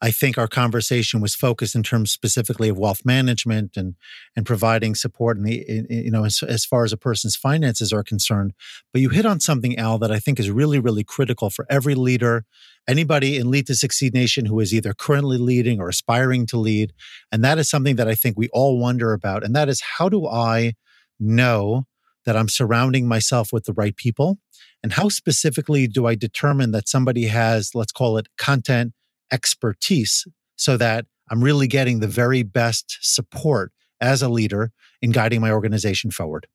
I 0.02 0.10
think 0.10 0.36
our 0.36 0.48
conversation 0.48 1.20
was 1.20 1.36
focused 1.36 1.76
in 1.76 1.84
terms 1.84 2.10
specifically 2.10 2.68
of 2.68 2.76
wealth 2.76 3.04
management 3.04 3.76
and 3.76 3.94
and 4.34 4.44
providing 4.44 4.96
support 4.96 5.36
in 5.36 5.44
the 5.44 5.62
in, 5.68 5.86
you 5.88 6.10
know 6.10 6.24
as, 6.24 6.42
as 6.42 6.64
far 6.64 6.82
as 6.82 6.92
a 6.92 6.96
person's 6.96 7.36
finances 7.36 7.92
are 7.92 8.02
concerned. 8.02 8.52
But 8.92 9.00
you 9.00 9.10
hit 9.10 9.24
on 9.24 9.38
something, 9.38 9.78
Al, 9.78 9.98
that 9.98 10.10
I 10.10 10.18
think 10.18 10.40
is 10.40 10.50
really 10.50 10.80
really 10.80 11.04
critical 11.04 11.50
for 11.50 11.64
every 11.70 11.94
leader, 11.94 12.44
anybody 12.88 13.36
in 13.36 13.50
Lead 13.50 13.68
to 13.68 13.76
Succeed 13.76 14.12
Nation 14.12 14.46
who 14.46 14.58
is 14.58 14.74
either 14.74 14.92
currently 14.92 15.38
leading 15.38 15.80
or 15.80 15.88
aspiring 15.88 16.46
to 16.46 16.58
lead, 16.58 16.92
and 17.30 17.44
that 17.44 17.58
is 17.58 17.70
something 17.70 17.96
that 17.96 18.08
I 18.08 18.16
think 18.16 18.36
we 18.36 18.48
all 18.52 18.80
wonder 18.80 19.12
about, 19.12 19.44
and 19.44 19.54
that 19.54 19.68
is 19.68 19.80
how 19.98 20.08
do 20.08 20.26
I 20.26 20.72
know 21.20 21.86
that 22.24 22.36
I'm 22.36 22.48
surrounding 22.48 23.06
myself 23.06 23.52
with 23.52 23.64
the 23.64 23.72
right 23.72 23.96
people? 23.96 24.38
And 24.82 24.92
how 24.92 25.08
specifically 25.08 25.86
do 25.86 26.06
I 26.06 26.14
determine 26.16 26.72
that 26.72 26.88
somebody 26.88 27.26
has, 27.26 27.72
let's 27.74 27.92
call 27.92 28.16
it 28.16 28.28
content 28.36 28.92
expertise 29.32 30.26
so 30.56 30.76
that 30.76 31.06
I'm 31.30 31.42
really 31.42 31.66
getting 31.66 32.00
the 32.00 32.08
very 32.08 32.42
best 32.42 32.98
support 33.00 33.72
as 34.00 34.22
a 34.22 34.28
leader 34.28 34.70
in 35.00 35.12
guiding 35.12 35.40
my 35.40 35.50
organization 35.50 36.10
forward? 36.10 36.46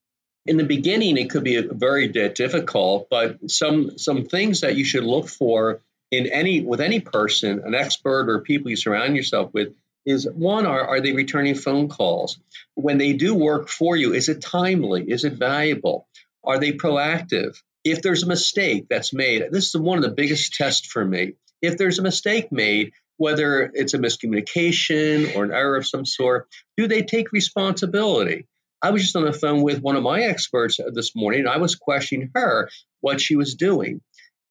In 0.45 0.57
the 0.57 0.63
beginning, 0.63 1.17
it 1.17 1.29
could 1.29 1.43
be 1.43 1.61
very 1.61 2.07
difficult, 2.07 3.07
but 3.09 3.51
some 3.51 3.97
some 3.97 4.25
things 4.25 4.61
that 4.61 4.75
you 4.77 4.85
should 4.85 5.03
look 5.03 5.27
for 5.27 5.81
in 6.09 6.27
any 6.27 6.61
with 6.61 6.79
any 6.79 7.01
person, 7.01 7.61
an 7.65 7.75
expert 7.75 8.29
or 8.29 8.39
people 8.41 8.69
you 8.69 8.77
surround 8.77 9.17
yourself 9.17 9.53
with, 9.53 9.73
is 10.05 10.25
one: 10.25 10.65
are 10.65 10.87
are 10.87 11.01
they 11.01 11.11
returning 11.11 11.55
phone 11.55 11.89
calls? 11.89 12.39
When 12.75 12.97
they 12.97 13.13
do 13.13 13.33
work 13.33 13.67
for 13.67 13.97
you, 13.97 14.13
is 14.13 14.29
it 14.29 14.41
timely? 14.41 15.03
Is 15.11 15.25
it 15.25 15.33
valuable? 15.33 16.07
Are 16.45 16.59
they 16.59 16.71
proactive? 16.71 17.61
If 17.83 18.01
there's 18.01 18.23
a 18.23 18.27
mistake 18.27 18.85
that's 18.89 19.13
made, 19.13 19.43
this 19.51 19.67
is 19.67 19.77
one 19.81 19.97
of 19.97 20.03
the 20.03 20.15
biggest 20.15 20.53
tests 20.53 20.87
for 20.87 21.03
me 21.03 21.33
if 21.61 21.77
there's 21.77 21.99
a 21.99 22.03
mistake 22.03 22.51
made, 22.51 22.91
whether 23.17 23.71
it's 23.73 23.93
a 23.93 23.99
miscommunication 23.99 25.35
or 25.35 25.43
an 25.43 25.51
error 25.51 25.75
of 25.75 25.87
some 25.87 26.05
sort, 26.05 26.47
do 26.77 26.87
they 26.87 27.01
take 27.01 27.31
responsibility? 27.31 28.45
I 28.81 28.91
was 28.91 29.01
just 29.01 29.15
on 29.15 29.25
the 29.25 29.33
phone 29.33 29.63
with 29.63 29.81
one 29.81 29.95
of 29.95 30.03
my 30.03 30.21
experts 30.21 30.79
this 30.93 31.15
morning, 31.15 31.41
and 31.41 31.49
I 31.49 31.57
was 31.57 31.75
questioning 31.75 32.29
her 32.35 32.69
what 33.01 33.19
she 33.19 33.35
was 33.35 33.55
doing. 33.55 34.01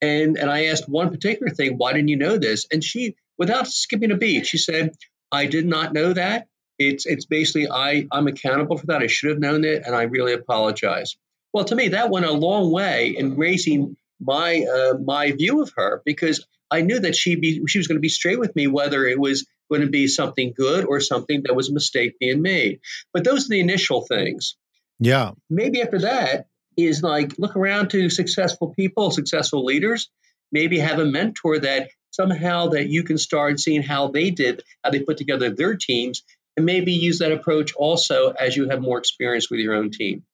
And, 0.03 0.37
and 0.37 0.51
I 0.51 0.67
asked 0.67 0.89
one 0.89 1.11
particular 1.11 1.53
thing, 1.53 1.79
why 1.79 1.93
didn't 1.93 2.09
you 2.09 2.17
know 2.17 2.37
this? 2.37 2.67
And 2.73 2.83
she, 2.83 3.15
without 3.39 3.69
skipping 3.69 4.11
a 4.11 4.17
beat, 4.17 4.47
she 4.47 4.59
said, 4.59 4.97
I 5.31 5.47
did 5.47 5.67
not 5.67 5.93
know 5.93 6.13
that. 6.13 6.49
It's, 6.79 7.07
it's 7.07 7.25
basically, 7.25 7.71
I, 7.71 8.07
I'm 8.13 8.27
accountable 8.27 8.77
for 8.77 8.87
that. 8.87 9.01
I 9.01 9.07
should 9.07 9.31
have 9.31 9.39
known 9.39 9.65
it, 9.65 9.85
and 9.87 9.95
I 9.95 10.03
really 10.03 10.33
apologize. 10.33 11.17
Well, 11.55 11.65
to 11.65 11.75
me, 11.75 11.89
that 11.89 12.11
went 12.11 12.27
a 12.27 12.33
long 12.33 12.71
way 12.71 13.15
in 13.17 13.37
raising 13.37 13.97
my, 14.21 14.63
uh, 14.63 14.99
my 14.99 15.33
view 15.33 15.63
of 15.63 15.73
her 15.77 16.03
because 16.05 16.45
I 16.71 16.83
knew 16.83 16.99
that 17.01 17.17
she 17.17 17.37
be 17.37 17.65
she 17.67 17.79
was 17.79 17.87
going 17.87 17.97
to 17.97 18.03
be 18.03 18.09
straight 18.09 18.39
with 18.39 18.55
me, 18.57 18.67
whether 18.67 19.05
it 19.07 19.19
was 19.19 19.47
going 19.71 19.83
to 19.83 19.89
be 19.89 20.07
something 20.07 20.55
good 20.57 20.85
or 20.85 21.01
something 21.01 21.43
that 21.45 21.55
was 21.55 21.69
a 21.69 21.75
mistake 21.75 22.19
being 22.19 22.43
made. 22.43 22.81
But 23.13 23.25
those 23.25 23.47
are 23.47 23.51
the 23.51 23.61
initial 23.61 24.03
things. 24.03 24.57
Yeah. 24.99 25.33
Maybe 25.51 25.83
after 25.83 26.01
that 26.01 26.47
is 26.77 27.03
like 27.03 27.39
look 27.39 27.57
around 27.57 27.91
to 27.91 28.11
successful 28.11 28.73
people, 28.75 29.11
successful 29.11 29.65
leaders. 29.65 30.09
Maybe 30.53 30.79
have 30.79 30.99
a 30.99 31.05
mentor 31.05 31.59
that 31.59 31.91
somehow 32.11 32.69
that 32.69 32.89
you 32.89 33.03
can 33.03 33.19
start 33.19 33.61
seeing 33.61 33.83
how 33.83 34.09
they 34.09 34.31
did, 34.31 34.63
how 34.83 34.91
they 34.91 35.01
put 35.01 35.17
together 35.17 35.51
their 35.51 35.77
teams, 35.77 36.23
and 36.57 36.65
maybe 36.65 36.93
use 36.93 37.19
that 37.19 37.33
approach 37.33 37.75
also 37.75 38.31
as 38.31 38.57
you 38.57 38.69
have 38.69 38.81
more 38.81 38.99
experience 38.99 39.51
with 39.51 39.61
your 39.61 39.75
own 39.75 39.91
team. 39.91 40.25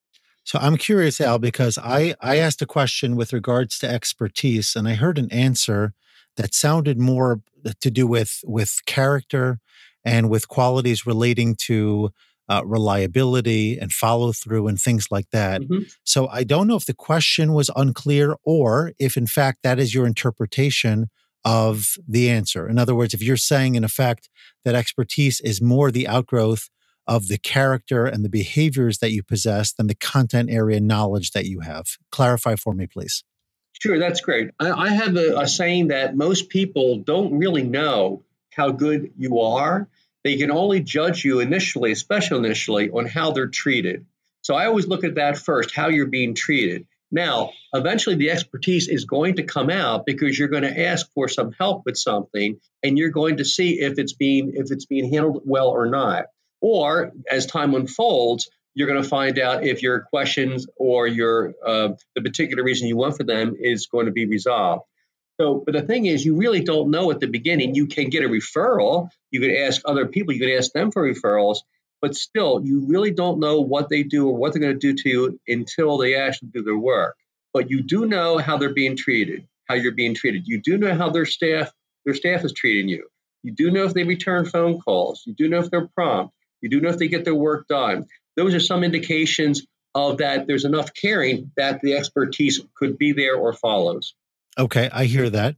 So 0.45 0.59
I'm 0.61 0.77
curious, 0.77 1.21
Al, 1.21 1.39
because 1.39 1.79
I, 1.79 2.15
I 2.21 2.39
asked 2.39 2.63
a 2.63 2.67
question 2.67 3.17
with 3.17 3.33
regards 3.33 3.79
to 3.79 3.89
expertise 3.89 4.75
and 4.75 4.89
I 4.89 4.95
heard 4.95 5.19
an 5.19 5.31
answer 5.33 5.95
that 6.37 6.55
sounded 6.55 6.99
more 6.99 7.41
to 7.81 7.91
do 7.91 8.07
with 8.07 8.41
with 8.45 8.81
character 8.87 9.59
and 10.05 10.29
with 10.29 10.49
qualities 10.49 11.07
relating 11.07 11.55
to 11.55 12.11
uh, 12.49 12.63
reliability 12.65 13.79
and 13.79 13.93
follow 13.93 14.33
through 14.33 14.67
and 14.67 14.81
things 14.81 15.07
like 15.11 15.31
that. 15.31 15.63
Mm-hmm. 15.63 15.85
So 16.05 16.29
I 16.29 16.45
don't 16.45 16.67
know 16.67 16.77
if 16.77 16.87
the 16.87 16.95
question 16.95 17.53
was 17.53 17.71
unclear 17.77 18.37
or 18.45 18.93
if, 18.99 19.17
in 19.17 19.27
fact, 19.27 19.61
that 19.63 19.79
is 19.79 19.95
your 19.95 20.07
interpretation 20.07 21.09
of 21.45 21.95
the 22.07 22.29
answer. 22.29 22.69
In 22.69 22.79
other 22.79 22.95
words, 22.95 23.15
if 23.15 23.23
you're 23.23 23.37
saying, 23.37 23.75
in 23.75 23.85
effect, 23.85 24.29
that 24.65 24.75
expertise 24.75 25.41
is 25.41 25.63
more 25.63 25.91
the 25.91 26.07
outgrowth 26.07 26.69
of 27.07 27.29
the 27.29 27.39
character 27.39 28.07
and 28.07 28.25
the 28.25 28.29
behaviors 28.29 28.99
that 28.99 29.13
you 29.13 29.23
possess 29.23 29.73
than 29.73 29.89
the 29.89 29.95
content 29.95 30.51
area 30.51 30.81
knowledge 30.81 31.33
that 31.33 31.47
you 31.47 31.61
have. 31.61 31.97
Clarify 32.11 32.57
for 32.57 32.75
me, 32.75 32.87
please. 32.87 33.25
Sure, 33.83 33.99
that's 33.99 34.21
great. 34.21 34.51
I, 34.61 34.71
I 34.71 34.89
have 34.91 35.17
a, 35.17 35.41
a 35.41 35.49
saying 35.49 35.89
that 35.89 36.15
most 36.15 36.49
people 36.49 36.99
don't 36.99 37.37
really 37.39 37.65
know 37.65 38.23
how 38.53 38.71
good 38.71 39.11
you 39.19 39.41
are. 39.41 39.89
They 40.23 40.37
can 40.37 40.53
only 40.53 40.79
judge 40.79 41.25
you 41.25 41.41
initially, 41.41 41.91
especially 41.91 42.39
initially, 42.39 42.91
on 42.91 43.07
how 43.07 43.33
they're 43.33 43.49
treated. 43.49 44.07
So 44.43 44.55
I 44.55 44.67
always 44.67 44.87
look 44.87 45.03
at 45.03 45.17
that 45.17 45.37
first, 45.37 45.75
how 45.75 45.89
you're 45.89 46.07
being 46.07 46.37
treated. 46.37 46.87
Now, 47.11 47.51
eventually 47.75 48.15
the 48.15 48.31
expertise 48.31 48.87
is 48.87 49.05
going 49.05 49.35
to 49.37 49.43
come 49.43 49.69
out 49.69 50.07
because 50.07 50.39
you're 50.39 50.47
going 50.47 50.63
to 50.63 50.87
ask 50.87 51.13
for 51.13 51.27
some 51.27 51.51
help 51.51 51.83
with 51.85 51.97
something 51.97 52.61
and 52.85 52.97
you're 52.97 53.11
going 53.11 53.39
to 53.39 53.45
see 53.45 53.81
if 53.81 53.99
it's 53.99 54.13
being 54.13 54.53
if 54.55 54.71
it's 54.71 54.87
being 54.87 55.13
handled 55.13 55.43
well 55.45 55.71
or 55.71 55.87
not. 55.87 56.27
Or 56.61 57.11
as 57.29 57.47
time 57.47 57.75
unfolds, 57.75 58.49
you're 58.75 58.89
going 58.89 59.03
to 59.03 59.09
find 59.09 59.39
out 59.39 59.65
if 59.65 59.83
your 59.83 60.01
questions 60.01 60.67
or 60.77 61.07
your 61.07 61.55
uh, 61.65 61.91
the 62.15 62.23
particular 62.23 62.63
reason 62.63 62.89
you 62.89 62.97
want 62.97 63.17
for 63.17 63.25
them 63.25 63.55
is 63.59 63.87
going 63.87 64.07
to 64.07 64.13
be 64.13 64.27
resolved. 64.27 64.85
So, 65.41 65.63
but 65.65 65.73
the 65.73 65.83
thing 65.83 66.07
is, 66.07 66.25
you 66.25 66.37
really 66.37 66.63
don't 66.63 66.91
know 66.91 67.11
at 67.11 67.21
the 67.21 67.27
beginning. 67.27 67.75
You 67.75 67.87
can 67.87 68.11
get 68.11 68.25
a 68.25 68.29
referral. 68.29 69.09
You 69.31 69.41
could 69.41 69.51
ask 69.51 69.83
other 69.85 70.07
people. 70.07 70.35
You 70.35 70.41
could 70.41 70.57
ask 70.57 70.73
them 70.73 70.91
for 70.91 71.03
referrals. 71.03 71.59
But 72.01 72.17
still, 72.17 72.61
you 72.65 72.85
really 72.87 73.13
don't 73.13 73.41
know 73.41 73.61
what 73.61 73.89
they 73.89 74.03
do 74.03 74.29
or 74.29 74.37
what 74.37 74.53
they're 74.53 74.61
going 74.61 74.79
to 74.79 74.79
do 74.79 74.95
to 74.95 75.09
you 75.09 75.41
until 75.47 75.99
they 75.99 76.17
actually 76.17 76.49
do 76.49 76.63
their 76.63 76.77
work. 76.77 77.17
But 77.53 77.71
you 77.71 77.83
do 77.83 78.07
know 78.07 78.39
how 78.39 78.57
they're 78.57 78.75
being 78.75 78.97
treated, 78.97 79.47
how 79.69 79.75
you're 79.75 79.93
being 79.93 80.15
treated. 80.15 80.47
You 80.47 80.61
do 80.61 80.79
know 80.79 80.95
how 80.95 81.11
their 81.11 81.27
staff 81.27 81.73
their 82.05 82.15
staff 82.15 82.45
is 82.45 82.53
treating 82.53 82.89
you. 82.89 83.07
You 83.43 83.53
do 83.53 83.71
know 83.71 83.85
if 83.85 83.95
they 83.95 84.05
return 84.05 84.45
phone 84.45 84.81
calls. 84.81 85.23
You 85.27 85.35
do 85.35 85.49
know 85.49 85.61
if 85.61 85.71
they're 85.71 85.89
prompt. 85.89 86.35
You 86.61 86.69
do 86.69 86.81
know 86.81 86.89
if 86.89 86.99
they 86.99 87.09
get 87.09 87.25
their 87.25 87.35
work 87.35 87.69
done. 87.69 88.07
Those 88.37 88.55
are 88.55 88.61
some 88.61 88.85
indications 88.85 89.67
of 89.95 90.19
that 90.19 90.47
there's 90.47 90.65
enough 90.65 90.91
caring 90.95 91.51
that 91.57 91.81
the 91.83 91.95
expertise 91.95 92.61
could 92.75 92.97
be 92.97 93.13
there 93.13 93.37
or 93.37 93.53
follows. 93.53 94.15
Okay, 94.59 94.89
I 94.93 95.05
hear 95.05 95.29
that. 95.31 95.57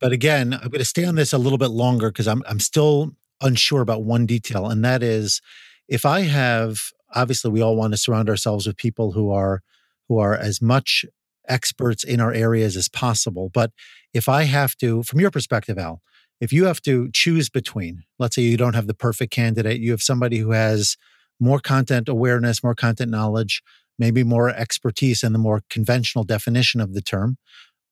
But 0.00 0.12
again, 0.12 0.52
I'm 0.54 0.68
going 0.68 0.78
to 0.78 0.84
stay 0.84 1.04
on 1.04 1.14
this 1.14 1.32
a 1.32 1.38
little 1.38 1.58
bit 1.58 1.70
longer 1.70 2.10
because 2.10 2.28
I'm 2.28 2.42
I'm 2.48 2.60
still 2.60 3.12
unsure 3.40 3.80
about 3.80 4.04
one 4.04 4.26
detail, 4.26 4.66
and 4.66 4.84
that 4.84 5.02
is 5.02 5.40
if 5.88 6.04
I 6.04 6.20
have 6.20 6.80
obviously 7.14 7.50
we 7.50 7.60
all 7.60 7.76
want 7.76 7.92
to 7.92 7.98
surround 7.98 8.28
ourselves 8.28 8.66
with 8.66 8.76
people 8.76 9.12
who 9.12 9.30
are 9.30 9.62
who 10.08 10.18
are 10.18 10.36
as 10.36 10.60
much 10.60 11.04
experts 11.48 12.04
in 12.04 12.20
our 12.20 12.32
areas 12.32 12.76
as 12.76 12.88
possible. 12.88 13.50
But 13.52 13.72
if 14.12 14.28
I 14.28 14.44
have 14.44 14.76
to, 14.76 15.02
from 15.02 15.20
your 15.20 15.30
perspective, 15.30 15.78
Al, 15.78 16.02
if 16.40 16.52
you 16.52 16.64
have 16.66 16.80
to 16.82 17.10
choose 17.12 17.48
between, 17.48 18.04
let's 18.18 18.34
say 18.34 18.42
you 18.42 18.56
don't 18.56 18.74
have 18.74 18.86
the 18.86 18.94
perfect 18.94 19.32
candidate, 19.32 19.80
you 19.80 19.90
have 19.92 20.02
somebody 20.02 20.38
who 20.38 20.52
has 20.52 20.96
more 21.42 21.58
content 21.58 22.08
awareness, 22.08 22.62
more 22.62 22.74
content 22.74 23.10
knowledge, 23.10 23.62
maybe 23.98 24.22
more 24.22 24.48
expertise 24.48 25.22
in 25.22 25.32
the 25.32 25.38
more 25.38 25.62
conventional 25.68 26.24
definition 26.24 26.80
of 26.80 26.94
the 26.94 27.02
term, 27.02 27.36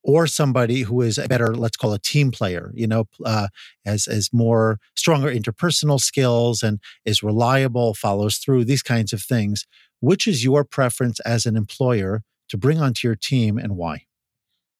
or 0.02 0.26
somebody 0.26 0.82
who 0.82 1.02
is 1.02 1.18
a 1.18 1.28
better, 1.28 1.54
let's 1.54 1.76
call 1.76 1.92
a 1.92 1.98
team 1.98 2.30
player, 2.30 2.70
you 2.74 2.86
know, 2.86 3.04
uh, 3.24 3.48
has, 3.84 4.06
has 4.06 4.30
more 4.32 4.78
stronger 4.96 5.28
interpersonal 5.28 6.00
skills 6.00 6.62
and 6.62 6.78
is 7.04 7.22
reliable, 7.22 7.92
follows 7.92 8.38
through, 8.38 8.64
these 8.64 8.82
kinds 8.82 9.12
of 9.12 9.20
things. 9.20 9.66
Which 9.98 10.26
is 10.26 10.44
your 10.44 10.64
preference 10.64 11.20
as 11.20 11.44
an 11.44 11.56
employer 11.56 12.22
to 12.48 12.56
bring 12.56 12.80
onto 12.80 13.06
your 13.06 13.16
team 13.16 13.58
and 13.58 13.76
why? 13.76 14.06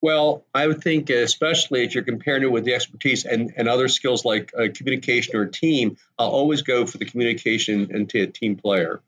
Well, 0.03 0.47
I 0.55 0.67
would 0.67 0.83
think, 0.83 1.11
especially 1.11 1.85
if 1.85 1.95
you're 1.95 2.05
comparing 2.05 2.43
it 2.43 2.51
with 2.51 2.65
the 2.65 2.75
expertise 2.75 3.27
and, 3.27 3.53
and 3.57 3.69
other 3.69 3.89
skills 3.89 4.25
like 4.25 4.51
uh, 4.59 4.69
communication 4.75 5.37
or 5.37 5.47
team, 5.47 5.99
I'll 6.19 6.31
always 6.31 6.63
go 6.63 6.87
for 6.87 6.97
the 6.97 7.05
communication 7.05 7.91
and 7.93 8.11
a 8.15 8.27
team 8.27 8.57
player. 8.57 9.03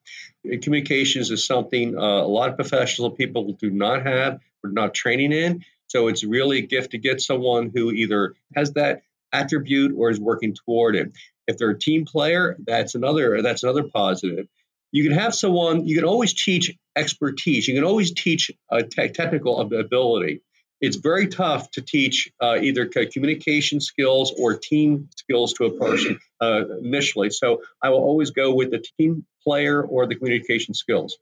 Communications 0.60 1.30
is 1.30 1.46
something 1.46 1.96
uh, 1.96 2.00
a 2.00 2.28
lot 2.28 2.50
of 2.50 2.56
professional 2.56 3.10
people 3.10 3.52
do 3.52 3.70
not 3.70 4.04
have 4.04 4.40
or 4.62 4.70
not 4.70 4.92
training 4.92 5.32
in. 5.32 5.64
So 5.86 6.08
it's 6.08 6.24
really 6.24 6.58
a 6.58 6.62
gift 6.66 6.90
to 6.90 6.98
get 6.98 7.20
someone 7.20 7.70
who 7.74 7.90
either 7.90 8.34
has 8.54 8.72
that 8.72 9.02
attribute 9.32 9.94
or 9.96 10.10
is 10.10 10.20
working 10.20 10.54
toward 10.54 10.96
it. 10.96 11.12
If 11.46 11.56
they're 11.58 11.70
a 11.70 11.78
team 11.78 12.04
player, 12.04 12.56
that's 12.66 12.94
another 12.94 13.40
that's 13.42 13.62
another 13.62 13.84
positive. 13.84 14.46
You 14.90 15.04
can 15.04 15.12
have 15.12 15.34
someone. 15.34 15.86
You 15.86 15.96
can 15.96 16.04
always 16.04 16.34
teach 16.34 16.76
expertise. 16.94 17.66
You 17.66 17.74
can 17.74 17.84
always 17.84 18.12
teach 18.12 18.50
a 18.70 18.82
te- 18.82 19.08
technical 19.08 19.60
ability. 19.60 20.42
It's 20.82 20.96
very 20.96 21.28
tough 21.28 21.70
to 21.70 21.80
teach 21.80 22.30
uh, 22.42 22.58
either 22.60 22.86
communication 22.86 23.80
skills 23.80 24.34
or 24.36 24.58
team 24.58 25.08
skills 25.16 25.54
to 25.54 25.66
a 25.66 25.70
person 25.70 26.18
uh, 26.40 26.64
initially. 26.82 27.30
So 27.30 27.62
I 27.80 27.90
will 27.90 28.02
always 28.02 28.30
go 28.30 28.52
with 28.52 28.72
the 28.72 28.84
team 28.98 29.24
player 29.42 29.82
or 29.82 30.06
the 30.06 30.16
communication 30.16 30.74
skills. 30.74 31.16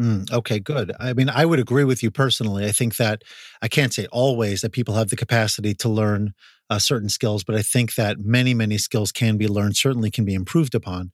Mm, 0.00 0.32
okay, 0.32 0.58
good. 0.58 0.92
I 0.98 1.12
mean, 1.12 1.28
I 1.28 1.44
would 1.44 1.58
agree 1.58 1.84
with 1.84 2.02
you 2.02 2.10
personally. 2.10 2.64
I 2.64 2.72
think 2.72 2.96
that 2.96 3.22
I 3.60 3.68
can't 3.68 3.92
say 3.92 4.06
always 4.10 4.62
that 4.62 4.72
people 4.72 4.94
have 4.94 5.10
the 5.10 5.16
capacity 5.16 5.74
to 5.74 5.88
learn 5.88 6.32
uh, 6.70 6.78
certain 6.78 7.10
skills, 7.10 7.44
but 7.44 7.54
I 7.54 7.62
think 7.62 7.96
that 7.96 8.18
many, 8.18 8.54
many 8.54 8.78
skills 8.78 9.12
can 9.12 9.36
be 9.36 9.46
learned, 9.46 9.76
certainly 9.76 10.10
can 10.10 10.24
be 10.24 10.34
improved 10.34 10.74
upon. 10.74 11.12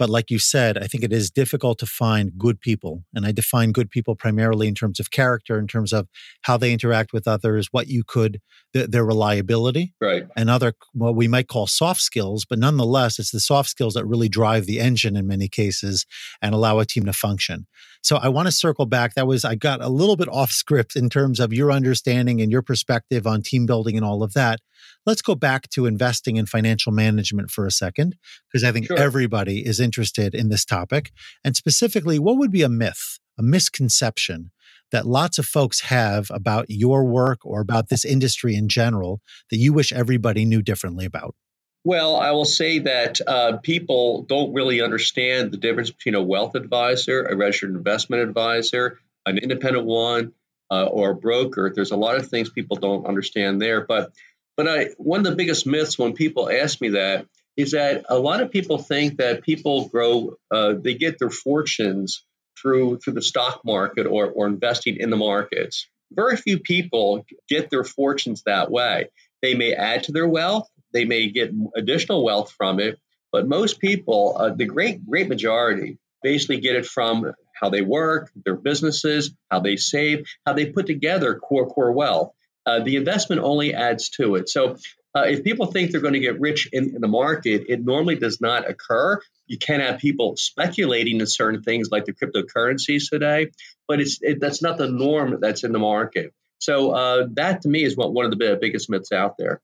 But 0.00 0.08
like 0.08 0.30
you 0.30 0.38
said, 0.38 0.78
I 0.78 0.86
think 0.86 1.04
it 1.04 1.12
is 1.12 1.30
difficult 1.30 1.78
to 1.80 1.84
find 1.84 2.32
good 2.38 2.58
people. 2.58 3.04
And 3.14 3.26
I 3.26 3.32
define 3.32 3.70
good 3.70 3.90
people 3.90 4.16
primarily 4.16 4.66
in 4.66 4.74
terms 4.74 4.98
of 4.98 5.10
character, 5.10 5.58
in 5.58 5.66
terms 5.66 5.92
of 5.92 6.08
how 6.40 6.56
they 6.56 6.72
interact 6.72 7.12
with 7.12 7.28
others, 7.28 7.68
what 7.70 7.88
you 7.88 8.02
could, 8.02 8.40
th- 8.72 8.88
their 8.88 9.04
reliability, 9.04 9.92
right. 10.00 10.26
and 10.34 10.48
other, 10.48 10.72
what 10.94 11.14
we 11.14 11.28
might 11.28 11.48
call 11.48 11.66
soft 11.66 12.00
skills. 12.00 12.46
But 12.48 12.58
nonetheless, 12.58 13.18
it's 13.18 13.30
the 13.30 13.40
soft 13.40 13.68
skills 13.68 13.92
that 13.92 14.06
really 14.06 14.30
drive 14.30 14.64
the 14.64 14.80
engine 14.80 15.16
in 15.16 15.26
many 15.26 15.48
cases 15.48 16.06
and 16.40 16.54
allow 16.54 16.78
a 16.78 16.86
team 16.86 17.04
to 17.04 17.12
function. 17.12 17.66
So 18.02 18.16
I 18.16 18.28
want 18.28 18.48
to 18.48 18.52
circle 18.52 18.86
back. 18.86 19.12
That 19.12 19.26
was, 19.26 19.44
I 19.44 19.54
got 19.54 19.82
a 19.82 19.90
little 19.90 20.16
bit 20.16 20.28
off 20.30 20.50
script 20.50 20.96
in 20.96 21.10
terms 21.10 21.40
of 21.40 21.52
your 21.52 21.70
understanding 21.70 22.40
and 22.40 22.50
your 22.50 22.62
perspective 22.62 23.26
on 23.26 23.42
team 23.42 23.66
building 23.66 23.98
and 23.98 24.06
all 24.06 24.22
of 24.22 24.32
that. 24.32 24.60
Let's 25.06 25.22
go 25.22 25.34
back 25.34 25.68
to 25.70 25.86
investing 25.86 26.36
in 26.36 26.46
financial 26.46 26.92
management 26.92 27.50
for 27.50 27.66
a 27.66 27.70
second, 27.70 28.16
because 28.48 28.64
I 28.64 28.72
think 28.72 28.86
sure. 28.86 28.98
everybody 28.98 29.66
is 29.66 29.80
interested 29.80 30.34
in 30.34 30.50
this 30.50 30.64
topic. 30.64 31.10
And 31.42 31.56
specifically, 31.56 32.18
what 32.18 32.36
would 32.36 32.52
be 32.52 32.62
a 32.62 32.68
myth, 32.68 33.18
a 33.38 33.42
misconception 33.42 34.50
that 34.92 35.06
lots 35.06 35.38
of 35.38 35.46
folks 35.46 35.82
have 35.82 36.30
about 36.30 36.66
your 36.68 37.04
work 37.04 37.38
or 37.44 37.60
about 37.60 37.88
this 37.88 38.04
industry 38.04 38.54
in 38.54 38.68
general 38.68 39.20
that 39.50 39.56
you 39.56 39.72
wish 39.72 39.92
everybody 39.92 40.44
knew 40.44 40.62
differently 40.62 41.06
about? 41.06 41.34
Well, 41.82 42.16
I 42.16 42.32
will 42.32 42.44
say 42.44 42.78
that 42.80 43.20
uh, 43.26 43.56
people 43.58 44.24
don't 44.24 44.52
really 44.52 44.82
understand 44.82 45.50
the 45.50 45.56
difference 45.56 45.90
between 45.90 46.14
a 46.14 46.22
wealth 46.22 46.54
advisor, 46.54 47.24
a 47.24 47.34
registered 47.34 47.70
investment 47.70 48.22
advisor, 48.22 48.98
an 49.24 49.38
independent 49.38 49.86
one, 49.86 50.32
uh, 50.70 50.84
or 50.86 51.10
a 51.10 51.14
broker. 51.14 51.72
There's 51.74 51.90
a 51.90 51.96
lot 51.96 52.16
of 52.16 52.28
things 52.28 52.50
people 52.50 52.76
don't 52.76 53.06
understand 53.06 53.62
there. 53.62 53.86
But 53.86 54.12
but 54.60 54.68
I, 54.68 54.88
one 54.98 55.20
of 55.20 55.24
the 55.24 55.36
biggest 55.36 55.66
myths 55.66 55.98
when 55.98 56.12
people 56.12 56.50
ask 56.50 56.82
me 56.82 56.90
that 56.90 57.24
is 57.56 57.70
that 57.70 58.04
a 58.10 58.18
lot 58.18 58.42
of 58.42 58.50
people 58.50 58.76
think 58.76 59.16
that 59.16 59.40
people 59.42 59.88
grow, 59.88 60.34
uh, 60.50 60.74
they 60.78 60.92
get 60.92 61.18
their 61.18 61.30
fortunes 61.30 62.26
through 62.60 62.98
through 62.98 63.14
the 63.14 63.22
stock 63.22 63.62
market 63.64 64.06
or, 64.06 64.26
or 64.26 64.46
investing 64.46 64.98
in 64.98 65.08
the 65.08 65.16
markets. 65.16 65.88
Very 66.12 66.36
few 66.36 66.58
people 66.58 67.24
get 67.48 67.70
their 67.70 67.84
fortunes 67.84 68.42
that 68.44 68.70
way. 68.70 69.08
They 69.40 69.54
may 69.54 69.72
add 69.72 70.02
to 70.02 70.12
their 70.12 70.28
wealth, 70.28 70.68
they 70.92 71.06
may 71.06 71.30
get 71.30 71.52
additional 71.74 72.22
wealth 72.22 72.52
from 72.52 72.80
it, 72.80 73.00
but 73.32 73.48
most 73.48 73.80
people, 73.80 74.36
uh, 74.38 74.50
the 74.50 74.66
great 74.66 75.06
great 75.08 75.30
majority, 75.30 75.96
basically 76.22 76.60
get 76.60 76.76
it 76.76 76.84
from 76.84 77.32
how 77.58 77.70
they 77.70 77.80
work, 77.80 78.30
their 78.44 78.56
businesses, 78.56 79.34
how 79.50 79.60
they 79.60 79.76
save, 79.76 80.26
how 80.44 80.52
they 80.52 80.66
put 80.66 80.84
together 80.84 81.36
core 81.36 81.66
core 81.66 81.92
wealth. 81.92 82.34
Uh, 82.66 82.80
the 82.82 82.96
investment 82.96 83.40
only 83.42 83.74
adds 83.74 84.10
to 84.10 84.34
it. 84.34 84.48
So 84.48 84.76
uh, 85.14 85.22
if 85.22 85.42
people 85.42 85.66
think 85.66 85.90
they're 85.90 86.00
going 86.00 86.14
to 86.14 86.20
get 86.20 86.40
rich 86.40 86.68
in, 86.72 86.94
in, 86.94 87.00
the 87.00 87.08
market, 87.08 87.64
it 87.68 87.84
normally 87.84 88.16
does 88.16 88.40
not 88.40 88.68
occur. 88.68 89.20
You 89.46 89.58
can 89.58 89.80
have 89.80 89.98
people 89.98 90.36
speculating 90.36 91.20
in 91.20 91.26
certain 91.26 91.62
things 91.62 91.88
like 91.90 92.04
the 92.04 92.12
cryptocurrencies 92.12 93.10
today, 93.10 93.50
but 93.88 94.00
it's 94.00 94.18
it, 94.22 94.40
that's 94.40 94.62
not 94.62 94.78
the 94.78 94.88
norm 94.88 95.38
that's 95.40 95.64
in 95.64 95.72
the 95.72 95.78
market. 95.78 96.32
So 96.58 96.90
uh, 96.90 97.26
that 97.32 97.62
to 97.62 97.68
me 97.68 97.82
is 97.82 97.96
what 97.96 98.12
one 98.12 98.26
of 98.26 98.30
the 98.30 98.58
biggest 98.60 98.88
myths 98.88 99.10
out 99.10 99.36
there. 99.38 99.60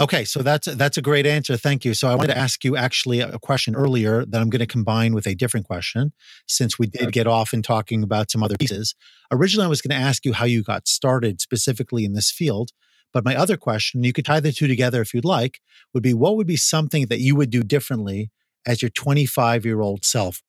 Okay, 0.00 0.24
so 0.24 0.42
that's 0.42 0.66
that's 0.76 0.96
a 0.96 1.02
great 1.02 1.26
answer. 1.26 1.56
Thank 1.56 1.84
you. 1.84 1.92
So 1.92 2.08
I 2.08 2.14
wanted 2.14 2.32
to 2.32 2.38
ask 2.38 2.62
you 2.62 2.76
actually 2.76 3.18
a 3.18 3.38
question 3.40 3.74
earlier 3.74 4.24
that 4.24 4.40
I'm 4.40 4.48
going 4.48 4.60
to 4.60 4.66
combine 4.66 5.12
with 5.12 5.26
a 5.26 5.34
different 5.34 5.66
question 5.66 6.12
since 6.46 6.78
we 6.78 6.86
did 6.86 7.10
get 7.10 7.26
off 7.26 7.52
in 7.52 7.62
talking 7.62 8.04
about 8.04 8.30
some 8.30 8.44
other 8.44 8.56
pieces. 8.56 8.94
Originally 9.32 9.66
I 9.66 9.68
was 9.68 9.82
going 9.82 9.98
to 9.98 10.06
ask 10.06 10.24
you 10.24 10.34
how 10.34 10.44
you 10.44 10.62
got 10.62 10.86
started 10.86 11.40
specifically 11.40 12.04
in 12.04 12.12
this 12.12 12.30
field, 12.30 12.70
but 13.12 13.24
my 13.24 13.34
other 13.34 13.56
question, 13.56 14.04
you 14.04 14.12
could 14.12 14.24
tie 14.24 14.38
the 14.38 14.52
two 14.52 14.68
together 14.68 15.00
if 15.00 15.12
you'd 15.14 15.24
like, 15.24 15.60
would 15.92 16.02
be 16.02 16.14
what 16.14 16.36
would 16.36 16.46
be 16.46 16.56
something 16.56 17.06
that 17.06 17.18
you 17.20 17.34
would 17.34 17.50
do 17.50 17.64
differently 17.64 18.30
as 18.66 18.82
your 18.82 18.90
25-year-old 18.92 20.04
self? 20.04 20.42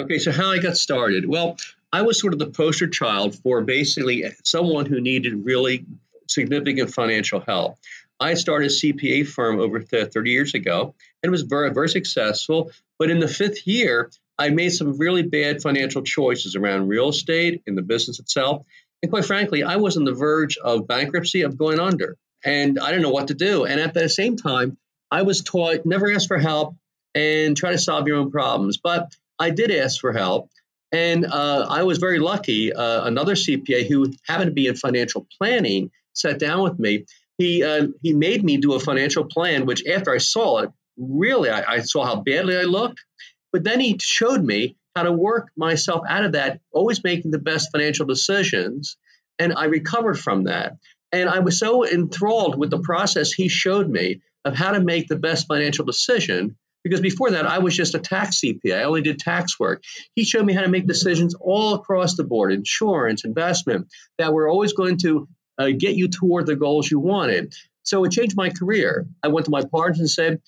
Okay, 0.00 0.18
so 0.18 0.32
how 0.32 0.50
I 0.50 0.58
got 0.58 0.76
started. 0.76 1.28
Well, 1.28 1.58
I 1.92 2.02
was 2.02 2.18
sort 2.18 2.32
of 2.32 2.38
the 2.38 2.46
poster 2.46 2.88
child 2.88 3.36
for 3.36 3.60
basically 3.60 4.24
eh, 4.24 4.32
someone 4.42 4.86
who 4.86 5.00
needed 5.00 5.44
really 5.44 5.84
significant 6.26 6.92
financial 6.92 7.40
help. 7.40 7.76
I 8.24 8.32
started 8.34 8.70
a 8.70 8.74
CPA 8.74 9.26
firm 9.26 9.60
over 9.60 9.82
30 9.82 10.30
years 10.30 10.54
ago 10.54 10.94
and 11.22 11.28
it 11.28 11.30
was 11.30 11.42
very, 11.42 11.70
very 11.74 11.90
successful. 11.90 12.70
But 12.98 13.10
in 13.10 13.20
the 13.20 13.28
fifth 13.28 13.66
year, 13.66 14.10
I 14.38 14.48
made 14.48 14.70
some 14.70 14.96
really 14.96 15.22
bad 15.22 15.60
financial 15.60 16.02
choices 16.02 16.56
around 16.56 16.88
real 16.88 17.10
estate 17.10 17.62
in 17.66 17.74
the 17.74 17.82
business 17.82 18.20
itself. 18.20 18.64
And 19.02 19.12
quite 19.12 19.26
frankly, 19.26 19.62
I 19.62 19.76
was 19.76 19.98
on 19.98 20.04
the 20.04 20.14
verge 20.14 20.56
of 20.56 20.88
bankruptcy, 20.88 21.42
of 21.42 21.58
going 21.58 21.78
under. 21.78 22.16
And 22.42 22.78
I 22.78 22.88
didn't 22.88 23.02
know 23.02 23.10
what 23.10 23.28
to 23.28 23.34
do. 23.34 23.66
And 23.66 23.78
at 23.78 23.92
the 23.92 24.08
same 24.08 24.36
time, 24.36 24.78
I 25.10 25.20
was 25.20 25.42
taught 25.42 25.84
never 25.84 26.10
ask 26.10 26.26
for 26.26 26.38
help 26.38 26.76
and 27.14 27.54
try 27.54 27.72
to 27.72 27.78
solve 27.78 28.08
your 28.08 28.16
own 28.16 28.30
problems. 28.30 28.78
But 28.78 29.14
I 29.38 29.50
did 29.50 29.70
ask 29.70 30.00
for 30.00 30.14
help. 30.14 30.48
And 30.92 31.26
uh, 31.26 31.66
I 31.68 31.82
was 31.82 31.98
very 31.98 32.20
lucky. 32.20 32.72
Uh, 32.72 33.04
another 33.04 33.34
CPA 33.34 33.86
who 33.86 34.14
happened 34.26 34.48
to 34.48 34.54
be 34.54 34.66
in 34.66 34.76
financial 34.76 35.26
planning 35.38 35.90
sat 36.14 36.38
down 36.38 36.62
with 36.62 36.78
me. 36.78 37.04
He, 37.38 37.62
uh, 37.62 37.88
he 38.02 38.14
made 38.14 38.44
me 38.44 38.58
do 38.58 38.74
a 38.74 38.80
financial 38.80 39.24
plan, 39.24 39.66
which 39.66 39.86
after 39.86 40.12
I 40.12 40.18
saw 40.18 40.58
it, 40.58 40.70
really, 40.96 41.50
I, 41.50 41.74
I 41.74 41.80
saw 41.80 42.04
how 42.04 42.22
badly 42.22 42.56
I 42.56 42.62
looked. 42.62 43.00
But 43.52 43.64
then 43.64 43.80
he 43.80 43.98
showed 44.00 44.42
me 44.42 44.76
how 44.96 45.04
to 45.04 45.12
work 45.12 45.48
myself 45.56 46.02
out 46.08 46.24
of 46.24 46.32
that, 46.32 46.60
always 46.72 47.02
making 47.02 47.30
the 47.30 47.38
best 47.38 47.70
financial 47.72 48.06
decisions. 48.06 48.96
And 49.38 49.52
I 49.54 49.64
recovered 49.64 50.18
from 50.18 50.44
that. 50.44 50.76
And 51.12 51.28
I 51.28 51.40
was 51.40 51.58
so 51.58 51.86
enthralled 51.86 52.58
with 52.58 52.70
the 52.70 52.80
process 52.80 53.32
he 53.32 53.48
showed 53.48 53.88
me 53.88 54.20
of 54.44 54.54
how 54.54 54.72
to 54.72 54.80
make 54.80 55.08
the 55.08 55.16
best 55.16 55.46
financial 55.46 55.84
decision. 55.84 56.56
Because 56.82 57.00
before 57.00 57.30
that, 57.30 57.46
I 57.46 57.58
was 57.58 57.74
just 57.74 57.94
a 57.94 57.98
tax 57.98 58.40
CPA. 58.40 58.80
I 58.80 58.82
only 58.82 59.00
did 59.00 59.18
tax 59.18 59.58
work. 59.58 59.82
He 60.14 60.24
showed 60.24 60.44
me 60.44 60.52
how 60.52 60.62
to 60.62 60.68
make 60.68 60.86
decisions 60.86 61.34
all 61.34 61.74
across 61.74 62.16
the 62.16 62.24
board 62.24 62.52
insurance, 62.52 63.24
investment 63.24 63.88
that 64.18 64.32
were 64.32 64.48
always 64.48 64.74
going 64.74 64.98
to 64.98 65.26
uh, 65.58 65.68
get 65.76 65.94
you 65.94 66.08
toward 66.08 66.46
the 66.46 66.56
goals 66.56 66.90
you 66.90 66.98
wanted. 66.98 67.54
So 67.82 68.04
it 68.04 68.12
changed 68.12 68.36
my 68.36 68.50
career. 68.50 69.06
I 69.22 69.28
went 69.28 69.44
to 69.46 69.50
my 69.50 69.64
partners 69.64 70.00
and 70.00 70.10
said, 70.10 70.40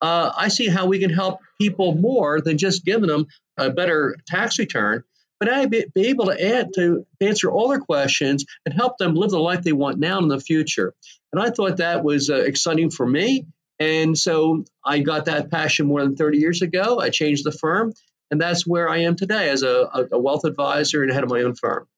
uh, 0.00 0.32
I 0.36 0.48
see 0.48 0.68
how 0.68 0.86
we 0.86 0.98
can 0.98 1.10
help 1.10 1.40
people 1.60 1.94
more 1.94 2.40
than 2.40 2.58
just 2.58 2.84
giving 2.84 3.08
them 3.08 3.26
a 3.56 3.70
better 3.70 4.16
tax 4.26 4.58
return, 4.58 5.02
but 5.40 5.48
I 5.48 5.66
be, 5.66 5.86
be 5.94 6.08
able 6.08 6.26
to 6.26 6.56
add 6.56 6.72
to 6.74 7.06
answer 7.20 7.50
all 7.50 7.68
their 7.68 7.80
questions 7.80 8.44
and 8.64 8.74
help 8.74 8.98
them 8.98 9.14
live 9.14 9.30
the 9.30 9.38
life 9.38 9.62
they 9.62 9.72
want 9.72 9.98
now 9.98 10.18
and 10.18 10.24
in 10.24 10.28
the 10.28 10.40
future. 10.40 10.94
And 11.32 11.40
I 11.40 11.50
thought 11.50 11.78
that 11.78 12.04
was 12.04 12.30
uh, 12.30 12.36
exciting 12.36 12.90
for 12.90 13.06
me. 13.06 13.46
And 13.78 14.16
so 14.16 14.64
I 14.84 15.00
got 15.00 15.24
that 15.24 15.50
passion 15.50 15.86
more 15.86 16.02
than 16.02 16.16
30 16.16 16.38
years 16.38 16.62
ago. 16.62 17.00
I 17.00 17.10
changed 17.10 17.44
the 17.44 17.52
firm, 17.52 17.92
and 18.30 18.40
that's 18.40 18.66
where 18.66 18.88
I 18.88 18.98
am 18.98 19.16
today 19.16 19.50
as 19.50 19.62
a, 19.62 20.08
a 20.12 20.18
wealth 20.18 20.44
advisor 20.44 21.02
and 21.02 21.12
head 21.12 21.24
of 21.24 21.30
my 21.30 21.42
own 21.42 21.54
firm. 21.54 21.88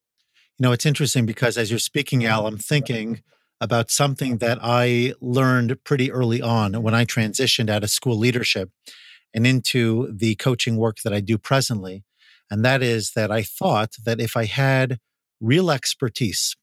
You 0.59 0.63
know, 0.63 0.73
it's 0.73 0.87
interesting 0.87 1.27
because 1.27 1.59
as 1.59 1.71
you're 1.71 1.79
speaking, 1.79 2.25
Al, 2.25 2.47
I'm 2.47 2.57
thinking 2.57 3.23
about 3.61 3.91
something 3.91 4.39
that 4.39 4.59
I 4.63 5.13
learned 5.21 5.85
pretty 5.85 6.11
early 6.11 6.41
on 6.41 6.83
when 6.83 6.95
I 6.95 7.05
transitioned 7.05 7.69
out 7.69 7.85
of 7.85 7.91
school 7.91 8.17
leadership 8.17 8.71
and 9.35 9.47
into 9.47 10.11
the 10.11 10.35
coaching 10.37 10.77
work 10.79 10.99
that 11.05 11.13
I 11.13 11.21
do 11.21 11.37
presently. 11.37 12.05
And 12.51 12.65
that 12.65 12.83
is 12.83 13.13
that 13.13 13.31
I 13.31 13.43
thought 13.43 13.97
that 14.05 14.19
if 14.19 14.35
I 14.35 14.47
had 14.47 14.99
real 15.43 15.71
expertise 15.71 16.57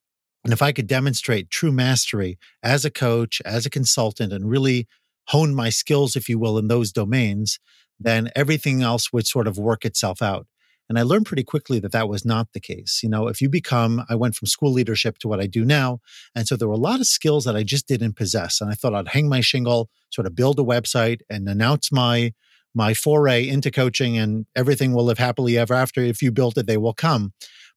and 0.43 0.51
if 0.51 0.61
I 0.61 0.71
could 0.71 0.87
demonstrate 0.87 1.51
true 1.51 1.71
mastery 1.71 2.39
as 2.63 2.85
a 2.85 2.91
coach, 2.91 3.41
as 3.45 3.65
a 3.67 3.69
consultant, 3.69 4.33
and 4.33 4.49
really 4.49 4.87
hone 5.27 5.53
my 5.53 5.69
skills, 5.69 6.15
if 6.15 6.27
you 6.27 6.39
will, 6.39 6.57
in 6.57 6.67
those 6.67 6.91
domains, 6.91 7.59
then 7.99 8.31
everything 8.35 8.81
else 8.81 9.13
would 9.13 9.27
sort 9.27 9.47
of 9.47 9.57
work 9.59 9.85
itself 9.85 10.21
out. 10.21 10.47
And 10.89 10.99
I 10.99 11.03
learned 11.03 11.25
pretty 11.25 11.43
quickly 11.43 11.79
that 11.79 11.91
that 11.93 12.09
was 12.09 12.25
not 12.25 12.49
the 12.53 12.59
case. 12.59 12.99
You 13.03 13.09
know, 13.09 13.27
if 13.27 13.41
you 13.41 13.49
become, 13.49 14.03
I 14.09 14.15
went 14.15 14.35
from 14.35 14.47
school 14.47 14.71
leadership 14.71 15.17
to 15.19 15.27
what 15.27 15.39
I 15.39 15.47
do 15.47 15.63
now. 15.63 15.99
And 16.35 16.47
so 16.47 16.55
there 16.55 16.67
were 16.67 16.73
a 16.73 16.77
lot 16.77 16.99
of 16.99 17.07
skills 17.07 17.45
that 17.45 17.55
I 17.55 17.63
just 17.63 17.87
didn't 17.87 18.15
possess. 18.15 18.59
And 18.59 18.69
I 18.69 18.73
thought 18.73 18.93
I'd 18.93 19.09
hang 19.09 19.29
my 19.29 19.41
shingle, 19.41 19.89
sort 20.09 20.27
of 20.27 20.35
build 20.35 20.59
a 20.59 20.63
website 20.63 21.21
and 21.29 21.47
announce 21.47 21.91
my 21.91 22.33
my 22.75 22.93
foray 22.93 23.47
into 23.47 23.69
coaching 23.69 24.17
and 24.17 24.47
everything 24.55 24.93
will 24.93 25.05
live 25.05 25.19
happily 25.19 25.59
ever 25.59 25.75
after. 25.75 26.01
If 26.01 26.23
you 26.23 26.31
build 26.31 26.57
it, 26.57 26.65
they 26.65 26.77
will 26.77 26.93
come. 26.93 27.33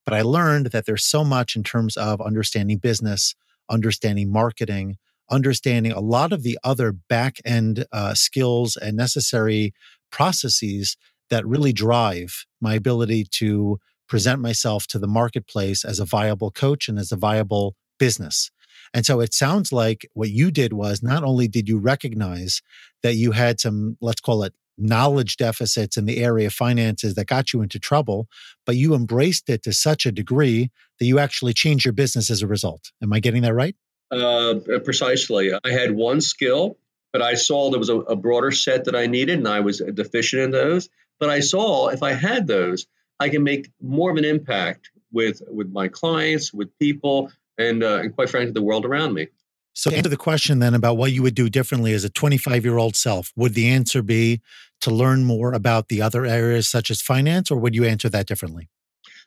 But 0.06 0.14
I 0.14 0.22
learned 0.22 0.66
that 0.66 0.86
there's 0.86 1.04
so 1.04 1.22
much 1.22 1.54
in 1.56 1.62
terms 1.62 1.96
of 1.98 2.20
understanding 2.20 2.78
business, 2.78 3.34
understanding 3.68 4.32
marketing, 4.32 4.96
understanding 5.30 5.92
a 5.92 6.00
lot 6.00 6.32
of 6.32 6.42
the 6.42 6.58
other 6.64 6.92
back 6.92 7.36
end 7.44 7.84
uh, 7.92 8.14
skills 8.14 8.76
and 8.76 8.96
necessary 8.96 9.74
processes 10.10 10.96
that 11.30 11.46
really 11.46 11.72
drive 11.72 12.44
my 12.60 12.74
ability 12.74 13.26
to 13.30 13.78
present 14.08 14.40
myself 14.40 14.86
to 14.86 14.98
the 14.98 15.08
marketplace 15.08 15.84
as 15.84 15.98
a 15.98 16.04
viable 16.04 16.50
coach 16.50 16.88
and 16.88 16.98
as 16.98 17.10
a 17.10 17.16
viable 17.16 17.74
business. 17.98 18.50
And 18.94 19.04
so 19.04 19.20
it 19.20 19.34
sounds 19.34 19.72
like 19.72 20.08
what 20.14 20.30
you 20.30 20.50
did 20.50 20.72
was 20.72 21.02
not 21.02 21.24
only 21.24 21.48
did 21.48 21.68
you 21.68 21.78
recognize 21.78 22.62
that 23.02 23.14
you 23.14 23.32
had 23.32 23.60
some, 23.60 23.96
let's 24.00 24.20
call 24.20 24.42
it 24.44 24.54
knowledge 24.78 25.36
deficits 25.36 25.96
in 25.96 26.04
the 26.04 26.22
area 26.22 26.46
of 26.46 26.52
finances 26.52 27.14
that 27.14 27.26
got 27.26 27.52
you 27.52 27.62
into 27.62 27.78
trouble, 27.78 28.28
but 28.64 28.76
you 28.76 28.94
embraced 28.94 29.48
it 29.48 29.62
to 29.62 29.72
such 29.72 30.06
a 30.06 30.12
degree 30.12 30.70
that 30.98 31.06
you 31.06 31.18
actually 31.18 31.52
changed 31.52 31.84
your 31.84 31.92
business 31.92 32.30
as 32.30 32.42
a 32.42 32.46
result. 32.46 32.92
Am 33.02 33.12
I 33.12 33.20
getting 33.20 33.42
that 33.42 33.54
right? 33.54 33.74
Uh, 34.10 34.54
precisely. 34.84 35.50
I 35.52 35.70
had 35.70 35.92
one 35.92 36.20
skill, 36.20 36.76
but 37.12 37.22
I 37.22 37.34
saw 37.34 37.70
there 37.70 37.78
was 37.78 37.88
a, 37.88 37.96
a, 38.00 38.14
broader 38.14 38.52
set 38.52 38.84
that 38.84 38.94
I 38.94 39.06
needed, 39.06 39.38
and 39.38 39.48
I 39.48 39.60
was 39.60 39.78
deficient 39.78 40.42
in 40.42 40.50
those. 40.52 40.88
But 41.18 41.30
I 41.30 41.40
saw 41.40 41.88
if 41.88 42.02
I 42.02 42.12
had 42.12 42.46
those, 42.46 42.86
I 43.18 43.28
can 43.28 43.42
make 43.42 43.70
more 43.80 44.10
of 44.10 44.16
an 44.16 44.24
impact 44.24 44.90
with 45.12 45.42
with 45.48 45.70
my 45.70 45.88
clients, 45.88 46.52
with 46.52 46.76
people, 46.78 47.30
and 47.58 47.82
uh, 47.82 48.00
and 48.02 48.14
quite 48.14 48.30
frankly, 48.30 48.52
the 48.52 48.62
world 48.62 48.84
around 48.84 49.14
me. 49.14 49.28
So, 49.72 49.90
to 49.90 49.96
answer 49.96 50.08
the 50.08 50.16
question 50.16 50.58
then 50.58 50.74
about 50.74 50.96
what 50.96 51.12
you 51.12 51.22
would 51.22 51.34
do 51.34 51.50
differently 51.50 51.92
as 51.92 52.02
a 52.02 52.08
25 52.08 52.64
year 52.64 52.78
old 52.78 52.96
self, 52.96 53.32
would 53.36 53.54
the 53.54 53.68
answer 53.68 54.02
be 54.02 54.40
to 54.80 54.90
learn 54.90 55.24
more 55.24 55.52
about 55.52 55.88
the 55.88 56.00
other 56.00 56.24
areas 56.24 56.68
such 56.68 56.90
as 56.90 57.02
finance, 57.02 57.50
or 57.50 57.58
would 57.58 57.74
you 57.74 57.84
answer 57.84 58.08
that 58.08 58.26
differently? 58.26 58.70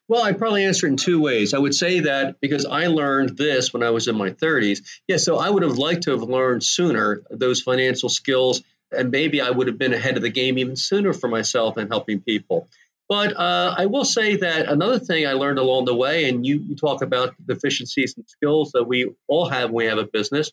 Well, 0.08 0.24
I 0.24 0.32
probably 0.32 0.66
answer 0.66 0.88
it 0.88 0.90
in 0.90 0.98
two 0.98 1.22
ways. 1.22 1.54
I 1.54 1.60
would 1.60 1.76
say 1.76 2.00
that 2.00 2.42
because 2.42 2.66
I 2.66 2.88
learned 2.88 3.38
this 3.38 3.72
when 3.72 3.84
I 3.84 3.92
was 3.92 4.08
in 4.08 4.18
my 4.18 4.32
30s. 4.32 4.82
Yeah, 5.08 5.18
so 5.18 5.38
I 5.38 5.48
would 5.48 5.62
have 5.62 5.78
liked 5.78 6.04
to 6.04 6.12
have 6.12 6.24
learned 6.24 6.64
sooner 6.64 7.22
those 7.30 7.62
financial 7.62 8.10
skills, 8.10 8.64
and 8.92 9.12
maybe 9.12 9.42
I 9.42 9.50
would 9.50 9.68
have 9.68 9.78
been 9.78 9.94
ahead 9.94 10.18
of 10.18 10.24
the 10.24 10.30
game 10.30 10.58
even 10.58 10.76
sooner 10.76 11.14
for 11.14 11.28
myself 11.28 11.78
and 11.78 11.90
helping 11.90 12.22
people. 12.22 12.68
But 13.08 13.36
uh, 13.36 13.74
I 13.76 13.88
will 13.88 14.06
say 14.06 14.36
that 14.38 14.68
another 14.70 15.00
thing 15.00 15.26
I 15.26 15.34
learned 15.34 15.58
along 15.58 15.86
the 15.86 15.96
way, 15.96 16.30
and 16.30 16.46
you, 16.46 16.60
you 16.60 16.76
talk 16.76 17.02
about 17.02 17.34
deficiencies 17.44 18.16
and 18.16 18.28
skills 18.30 18.72
that 18.74 18.84
we 18.84 19.12
all 19.28 19.50
have 19.50 19.72
when 19.72 19.86
we 19.86 19.90
have 19.90 19.98
a 19.98 20.06
business. 20.06 20.52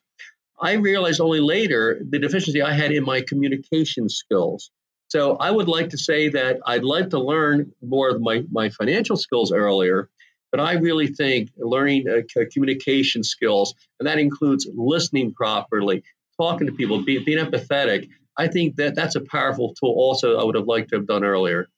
I 0.59 0.73
realized 0.73 1.21
only 1.21 1.41
later 1.41 2.01
the 2.03 2.19
deficiency 2.19 2.63
I 2.63 2.73
had 2.73 2.93
in 2.93 3.05
my 3.05 3.21
communication 3.21 4.09
skills. 4.09 4.71
So 5.09 5.37
I 5.37 5.51
would 5.51 5.69
like 5.69 5.91
to 5.91 5.99
say 5.99 6.31
that 6.31 6.61
I'd 6.67 6.83
like 6.83 7.11
to 7.11 7.19
learn 7.19 7.73
more 7.83 8.09
of 8.09 8.21
my, 8.21 8.43
my 8.51 8.71
financial 8.71 9.17
skills 9.17 9.53
earlier, 9.53 10.09
but 10.51 10.59
I 10.59 10.75
really 10.75 11.09
think 11.09 11.51
learning 11.59 12.07
uh, 12.09 12.45
communication 12.53 13.23
skills, 13.23 13.75
and 14.01 14.07
that 14.09 14.19
includes 14.19 14.67
listening 14.75 15.35
properly, 15.35 16.03
talking 16.41 16.67
to 16.67 16.73
people, 16.73 17.03
be, 17.03 17.19
being 17.19 17.45
empathetic. 17.45 18.09
I 18.39 18.49
think 18.49 18.77
that 18.77 18.95
that's 18.95 19.15
a 19.15 19.21
powerful 19.21 19.75
tool. 19.75 19.95
Also, 19.97 20.39
I 20.39 20.45
would 20.45 20.55
have 20.55 20.67
liked 20.67 20.91
to 20.91 20.97
have 20.97 21.07
done 21.07 21.25
earlier. 21.25 21.69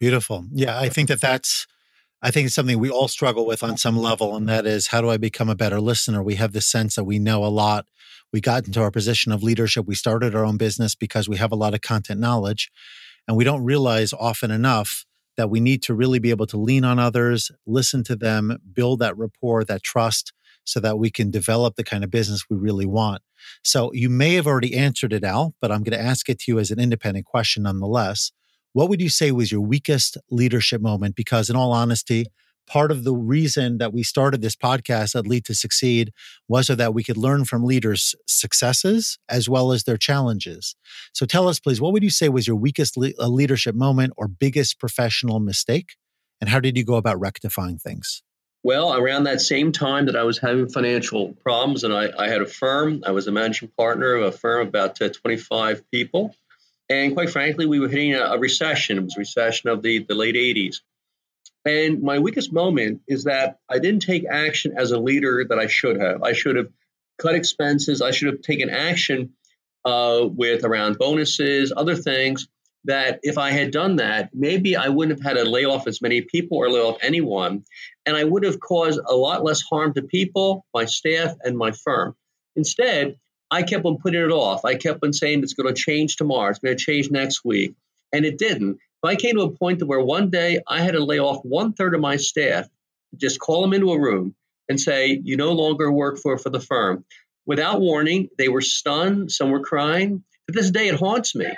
Beautiful. 0.00 0.46
Yeah, 0.52 0.78
I 0.78 0.88
think 0.88 1.08
that 1.08 1.20
that's 1.20 1.66
I 2.20 2.32
think 2.32 2.46
it's 2.46 2.54
something 2.54 2.78
we 2.78 2.90
all 2.90 3.06
struggle 3.06 3.46
with 3.46 3.62
on 3.62 3.76
some 3.76 3.96
level, 3.96 4.34
and 4.34 4.48
that 4.48 4.66
is 4.66 4.88
how 4.88 5.00
do 5.00 5.08
I 5.08 5.16
become 5.16 5.48
a 5.48 5.54
better 5.54 5.80
listener? 5.80 6.22
We 6.22 6.34
have 6.34 6.52
the 6.52 6.60
sense 6.60 6.96
that 6.96 7.04
we 7.04 7.18
know 7.18 7.44
a 7.44 7.46
lot. 7.46 7.86
We 8.32 8.40
got 8.40 8.66
into 8.66 8.82
our 8.82 8.90
position 8.90 9.30
of 9.32 9.42
leadership. 9.42 9.86
We 9.86 9.94
started 9.94 10.34
our 10.34 10.44
own 10.44 10.56
business 10.56 10.94
because 10.94 11.28
we 11.28 11.36
have 11.36 11.52
a 11.52 11.56
lot 11.56 11.74
of 11.74 11.80
content 11.80 12.18
knowledge, 12.18 12.70
and 13.26 13.36
we 13.36 13.44
don't 13.44 13.64
realize 13.64 14.12
often 14.12 14.50
enough 14.50 15.04
that 15.36 15.48
we 15.48 15.60
need 15.60 15.82
to 15.84 15.94
really 15.94 16.18
be 16.18 16.30
able 16.30 16.46
to 16.46 16.56
lean 16.56 16.84
on 16.84 16.98
others, 16.98 17.52
listen 17.64 18.02
to 18.02 18.16
them, 18.16 18.58
build 18.72 18.98
that 18.98 19.16
rapport, 19.16 19.62
that 19.64 19.84
trust, 19.84 20.32
so 20.68 20.80
that 20.80 20.98
we 20.98 21.10
can 21.10 21.30
develop 21.30 21.76
the 21.76 21.84
kind 21.84 22.04
of 22.04 22.10
business 22.10 22.44
we 22.50 22.56
really 22.56 22.84
want. 22.84 23.22
So 23.64 23.90
you 23.94 24.10
may 24.10 24.34
have 24.34 24.46
already 24.46 24.76
answered 24.76 25.14
it, 25.14 25.24
Al, 25.24 25.54
but 25.62 25.72
I'm 25.72 25.82
going 25.82 25.98
to 25.98 26.04
ask 26.04 26.28
it 26.28 26.40
to 26.40 26.52
you 26.52 26.58
as 26.58 26.70
an 26.70 26.78
independent 26.78 27.24
question 27.24 27.62
nonetheless. 27.62 28.32
What 28.74 28.90
would 28.90 29.00
you 29.00 29.08
say 29.08 29.32
was 29.32 29.50
your 29.50 29.62
weakest 29.62 30.18
leadership 30.30 30.82
moment? 30.82 31.16
Because, 31.16 31.48
in 31.48 31.56
all 31.56 31.72
honesty, 31.72 32.26
part 32.66 32.92
of 32.92 33.02
the 33.02 33.14
reason 33.14 33.78
that 33.78 33.94
we 33.94 34.02
started 34.02 34.42
this 34.42 34.54
podcast 34.54 35.18
at 35.18 35.26
Lead 35.26 35.46
to 35.46 35.54
Succeed 35.54 36.12
was 36.48 36.66
so 36.66 36.74
that 36.74 36.92
we 36.92 37.02
could 37.02 37.16
learn 37.16 37.46
from 37.46 37.64
leaders' 37.64 38.14
successes 38.26 39.18
as 39.30 39.48
well 39.48 39.72
as 39.72 39.84
their 39.84 39.96
challenges. 39.96 40.76
So, 41.14 41.24
tell 41.24 41.48
us, 41.48 41.58
please, 41.58 41.80
what 41.80 41.94
would 41.94 42.02
you 42.02 42.10
say 42.10 42.28
was 42.28 42.46
your 42.46 42.56
weakest 42.56 42.98
le- 42.98 43.12
uh, 43.18 43.28
leadership 43.28 43.74
moment 43.74 44.12
or 44.18 44.28
biggest 44.28 44.78
professional 44.78 45.40
mistake? 45.40 45.96
And 46.42 46.50
how 46.50 46.60
did 46.60 46.76
you 46.76 46.84
go 46.84 46.96
about 46.96 47.18
rectifying 47.18 47.78
things? 47.78 48.22
Well, 48.64 48.94
around 48.94 49.24
that 49.24 49.40
same 49.40 49.72
time 49.72 50.06
that 50.06 50.16
I 50.16 50.24
was 50.24 50.38
having 50.38 50.68
financial 50.68 51.32
problems, 51.32 51.84
and 51.84 51.94
I, 51.94 52.10
I 52.18 52.28
had 52.28 52.42
a 52.42 52.46
firm, 52.46 53.02
I 53.06 53.12
was 53.12 53.26
a 53.26 53.32
managing 53.32 53.70
partner 53.76 54.14
of 54.14 54.24
a 54.24 54.36
firm 54.36 54.62
of 54.62 54.68
about 54.68 55.00
uh, 55.00 55.10
25 55.10 55.88
people. 55.90 56.34
And 56.90 57.14
quite 57.14 57.30
frankly, 57.30 57.66
we 57.66 57.78
were 57.78 57.88
hitting 57.88 58.14
a, 58.14 58.20
a 58.20 58.38
recession. 58.38 58.98
It 58.98 59.04
was 59.04 59.16
a 59.16 59.20
recession 59.20 59.70
of 59.70 59.82
the, 59.82 60.00
the 60.00 60.14
late 60.14 60.34
80s. 60.34 60.80
And 61.64 62.02
my 62.02 62.18
weakest 62.18 62.52
moment 62.52 63.02
is 63.06 63.24
that 63.24 63.58
I 63.68 63.78
didn't 63.78 64.00
take 64.00 64.24
action 64.26 64.74
as 64.76 64.90
a 64.90 64.98
leader 64.98 65.44
that 65.48 65.58
I 65.58 65.66
should 65.66 66.00
have. 66.00 66.22
I 66.22 66.32
should 66.32 66.56
have 66.56 66.68
cut 67.18 67.34
expenses. 67.34 68.00
I 68.00 68.10
should 68.10 68.32
have 68.32 68.42
taken 68.42 68.70
action 68.70 69.34
uh, 69.84 70.20
with 70.24 70.64
around 70.64 70.98
bonuses, 70.98 71.72
other 71.76 71.94
things 71.94 72.48
that 72.88 73.20
if 73.22 73.36
I 73.36 73.50
had 73.50 73.70
done 73.70 73.96
that, 73.96 74.30
maybe 74.34 74.74
I 74.74 74.88
wouldn't 74.88 75.18
have 75.18 75.24
had 75.24 75.42
to 75.42 75.48
lay 75.48 75.66
off 75.66 75.86
as 75.86 76.02
many 76.02 76.22
people 76.22 76.56
or 76.56 76.70
lay 76.70 76.80
off 76.80 76.96
anyone. 77.02 77.64
And 78.06 78.16
I 78.16 78.24
would 78.24 78.44
have 78.44 78.58
caused 78.58 78.98
a 79.06 79.14
lot 79.14 79.44
less 79.44 79.60
harm 79.60 79.92
to 79.94 80.02
people, 80.02 80.64
my 80.74 80.86
staff, 80.86 81.34
and 81.44 81.56
my 81.56 81.70
firm. 81.70 82.16
Instead, 82.56 83.16
I 83.50 83.62
kept 83.62 83.84
on 83.84 83.98
putting 83.98 84.22
it 84.22 84.32
off. 84.32 84.64
I 84.64 84.74
kept 84.74 85.04
on 85.04 85.12
saying 85.12 85.42
it's 85.42 85.52
going 85.52 85.72
to 85.72 85.80
change 85.80 86.16
tomorrow, 86.16 86.50
it's 86.50 86.58
going 86.58 86.76
to 86.76 86.82
change 86.82 87.10
next 87.10 87.44
week. 87.44 87.74
And 88.12 88.24
it 88.24 88.38
didn't. 88.38 88.78
But 89.02 89.12
I 89.12 89.16
came 89.16 89.36
to 89.36 89.42
a 89.42 89.50
point 89.50 89.82
where 89.82 90.00
one 90.00 90.30
day 90.30 90.60
I 90.66 90.80
had 90.80 90.92
to 90.92 91.04
lay 91.04 91.20
off 91.20 91.44
one 91.44 91.74
third 91.74 91.94
of 91.94 92.00
my 92.00 92.16
staff, 92.16 92.68
just 93.16 93.38
call 93.38 93.60
them 93.60 93.74
into 93.74 93.92
a 93.92 94.00
room 94.00 94.34
and 94.68 94.80
say, 94.80 95.20
You 95.22 95.36
no 95.36 95.52
longer 95.52 95.92
work 95.92 96.18
for, 96.18 96.38
for 96.38 96.48
the 96.48 96.58
firm. 96.58 97.04
Without 97.44 97.80
warning, 97.80 98.28
they 98.38 98.48
were 98.48 98.62
stunned, 98.62 99.30
some 99.30 99.50
were 99.50 99.60
crying. 99.60 100.24
To 100.46 100.52
this 100.52 100.70
day, 100.70 100.88
it 100.88 100.96
haunts 100.96 101.34
me. 101.34 101.48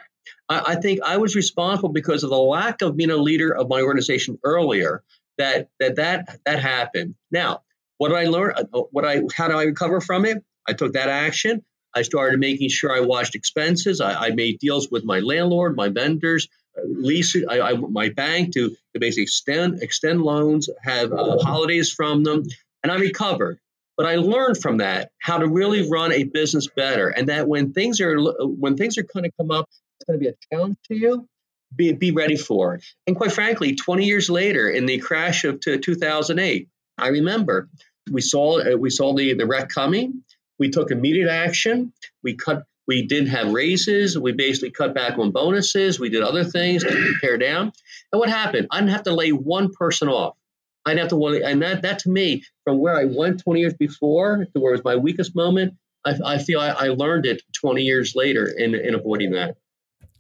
I, 0.51 0.73
I 0.73 0.75
think 0.75 1.01
I 1.03 1.17
was 1.17 1.35
responsible 1.35 1.91
because 1.91 2.25
of 2.25 2.31
the 2.31 2.39
lack 2.39 2.83
of 2.83 2.97
being 2.97 3.11
a 3.11 3.17
leader 3.17 3.55
of 3.55 3.69
my 3.71 3.81
organization 3.81 4.39
earlier 4.45 5.03
that 5.39 5.71
that 5.79 5.97
that, 5.97 6.39
that 6.45 6.61
happened. 6.61 7.15
Now, 7.31 7.63
what 7.97 8.09
did 8.09 8.19
I 8.19 8.25
learn? 8.27 8.53
Uh, 8.57 8.81
what 8.91 9.07
I 9.07 9.23
how 9.35 9.49
do 9.49 9.55
I 9.55 9.63
recover 9.63 10.01
from 10.01 10.27
it? 10.27 10.45
I 10.69 10.75
took 10.75 10.93
that 10.93 11.09
action. 11.09 11.65
I 11.95 12.03
started 12.03 12.39
making 12.39 12.69
sure 12.69 12.95
I 12.95 13.01
watched 13.01 13.35
expenses. 13.35 14.01
I, 14.01 14.27
I 14.27 14.31
made 14.31 14.59
deals 14.59 14.91
with 14.91 15.05
my 15.05 15.21
landlord, 15.21 15.75
my 15.75 15.89
vendors, 15.89 16.49
uh, 16.79 16.83
lease 16.87 17.37
I, 17.49 17.61
I, 17.61 17.73
my 17.75 18.11
bank 18.11 18.55
to, 18.55 18.71
to 18.71 19.01
basically 19.01 19.25
extend 19.25 19.83
extend 19.83 20.23
loans, 20.23 20.69
have 20.83 21.13
uh, 21.13 21.39
holidays 21.43 21.91
from 21.93 22.23
them, 22.23 22.45
and 22.83 22.93
I 22.93 22.97
recovered. 22.97 23.59
But 23.97 24.07
I 24.07 24.17
learned 24.17 24.63
from 24.63 24.79
that 24.79 25.11
how 25.21 25.39
to 25.39 25.47
really 25.47 25.91
run 25.91 26.13
a 26.13 26.25
business 26.25 26.69
better, 26.69 27.09
and 27.09 27.29
that 27.29 27.49
when 27.49 27.73
things 27.73 28.01
are 28.01 28.19
when 28.19 28.77
things 28.77 28.97
are 28.99 29.03
going 29.03 29.25
to 29.25 29.33
come 29.39 29.51
up, 29.51 29.69
it's 30.01 30.07
going 30.07 30.19
to 30.19 30.25
be 30.25 30.29
a 30.29 30.55
challenge 30.55 30.77
to 30.89 30.95
you. 30.95 31.29
Be, 31.77 31.93
be 31.93 32.11
ready 32.11 32.37
for 32.37 32.75
it. 32.75 32.85
And 33.07 33.15
quite 33.15 33.33
frankly, 33.33 33.77
20 33.77 34.05
years 34.05 34.29
later, 34.29 34.69
in 34.69 34.87
the 34.87 34.99
crash 34.99 35.45
of 35.45 35.61
2008, 35.61 36.69
I 36.99 37.09
remember 37.09 37.69
we 38.11 38.21
saw 38.21 38.61
uh, 38.61 38.77
we 38.77 38.91
saw 38.91 39.15
the 39.15 39.35
the 39.35 39.47
wreck 39.47 39.69
coming. 39.69 40.23
We 40.59 40.71
took 40.71 40.91
immediate 40.91 41.31
action. 41.31 41.93
We 42.23 42.35
cut. 42.35 42.65
We 42.87 43.07
didn't 43.07 43.29
have 43.29 43.53
raises. 43.53 44.19
We 44.19 44.33
basically 44.33 44.73
cut 44.73 44.95
back 44.95 45.17
on 45.17 45.31
bonuses. 45.31 46.01
We 46.01 46.09
did 46.09 46.23
other 46.23 46.43
things 46.43 46.83
to 46.83 47.15
pare 47.21 47.39
down. 47.39 47.73
And 48.13 48.19
what 48.19 48.29
happened? 48.29 48.67
I 48.73 48.81
didn't 48.81 48.91
have 48.91 49.05
to 49.05 49.15
lay 49.15 49.31
one 49.31 49.73
person 49.73 50.09
off. 50.09 50.37
I 50.85 50.91
didn't 50.91 51.11
have 51.11 51.11
to. 51.11 51.45
And 51.45 51.63
that 51.63 51.83
that 51.83 52.01
to 52.01 52.11
me, 52.11 52.43
from 52.65 52.79
where 52.79 52.97
I 52.97 53.05
went 53.05 53.43
20 53.43 53.61
years 53.61 53.75
before 53.75 54.47
to 54.53 54.61
where 54.61 54.73
it 54.73 54.79
was 54.79 54.85
my 54.85 54.97
weakest 54.97 55.37
moment, 55.37 55.75
I, 56.05 56.19
I 56.25 56.39
feel 56.39 56.61
I, 56.61 56.71
I 56.71 56.89
learned 56.89 57.27
it 57.27 57.43
20 57.61 57.83
years 57.83 58.15
later 58.17 58.47
in 58.47 58.75
in 58.75 58.95
avoiding 58.95 59.33
that. 59.33 59.57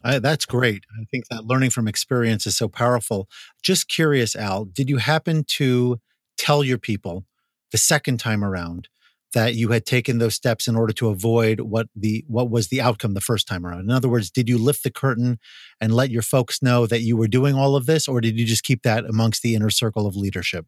Uh, 0.03 0.19
that's 0.19 0.47
great. 0.47 0.85
I 0.99 1.05
think 1.11 1.27
that 1.29 1.45
learning 1.45 1.71
from 1.71 1.89
experience 1.89 2.47
is 2.47 2.57
so 2.57 2.69
powerful. 2.69 3.29
Just 3.63 3.89
curious, 3.89 4.35
Al, 4.35 4.65
did 4.65 4.89
you 4.89 4.97
happen 4.97 5.45
to 5.57 6.01
tell 6.39 6.65
your 6.65 6.79
people 6.79 7.27
the 7.71 7.79
second 7.79 8.19
time 8.19 8.43
around 8.43 8.89
that 9.33 9.55
you 9.55 9.69
had 9.69 9.87
taken 9.87 10.19
those 10.19 10.35
steps 10.35 10.67
in 10.67 10.75
order 10.75 10.93
to 10.93 11.09
avoid 11.09 11.61
what 11.61 11.87
the 11.95 12.25
what 12.27 12.51
was 12.51 12.69
the 12.69 12.81
outcome 12.81 13.15
the 13.15 13.21
first 13.21 13.47
time 13.47 13.65
around? 13.65 13.81
In 13.81 13.91
other 13.91 14.09
words, 14.09 14.31
did 14.31 14.49
you 14.49 14.59
lift 14.59 14.83
the 14.83 14.91
curtain 14.91 15.39
and 15.81 15.95
let 15.95 16.11
your 16.11 16.23
folks 16.23 16.63
know 16.63 16.87
that 16.87 17.03
you 17.03 17.17
were 17.17 17.29
doing 17.29 17.55
all 17.55 17.77
of 17.77 17.87
this, 17.87 18.09
or 18.09 18.21
did 18.21 18.39
you 18.39 18.47
just 18.47 18.65
keep 18.65 18.83
that 18.83 19.05
amongst 19.05 19.43
the 19.43 19.55
inner 19.55 19.71
circle 19.71 20.07
of 20.07 20.17
leadership? 20.17 20.67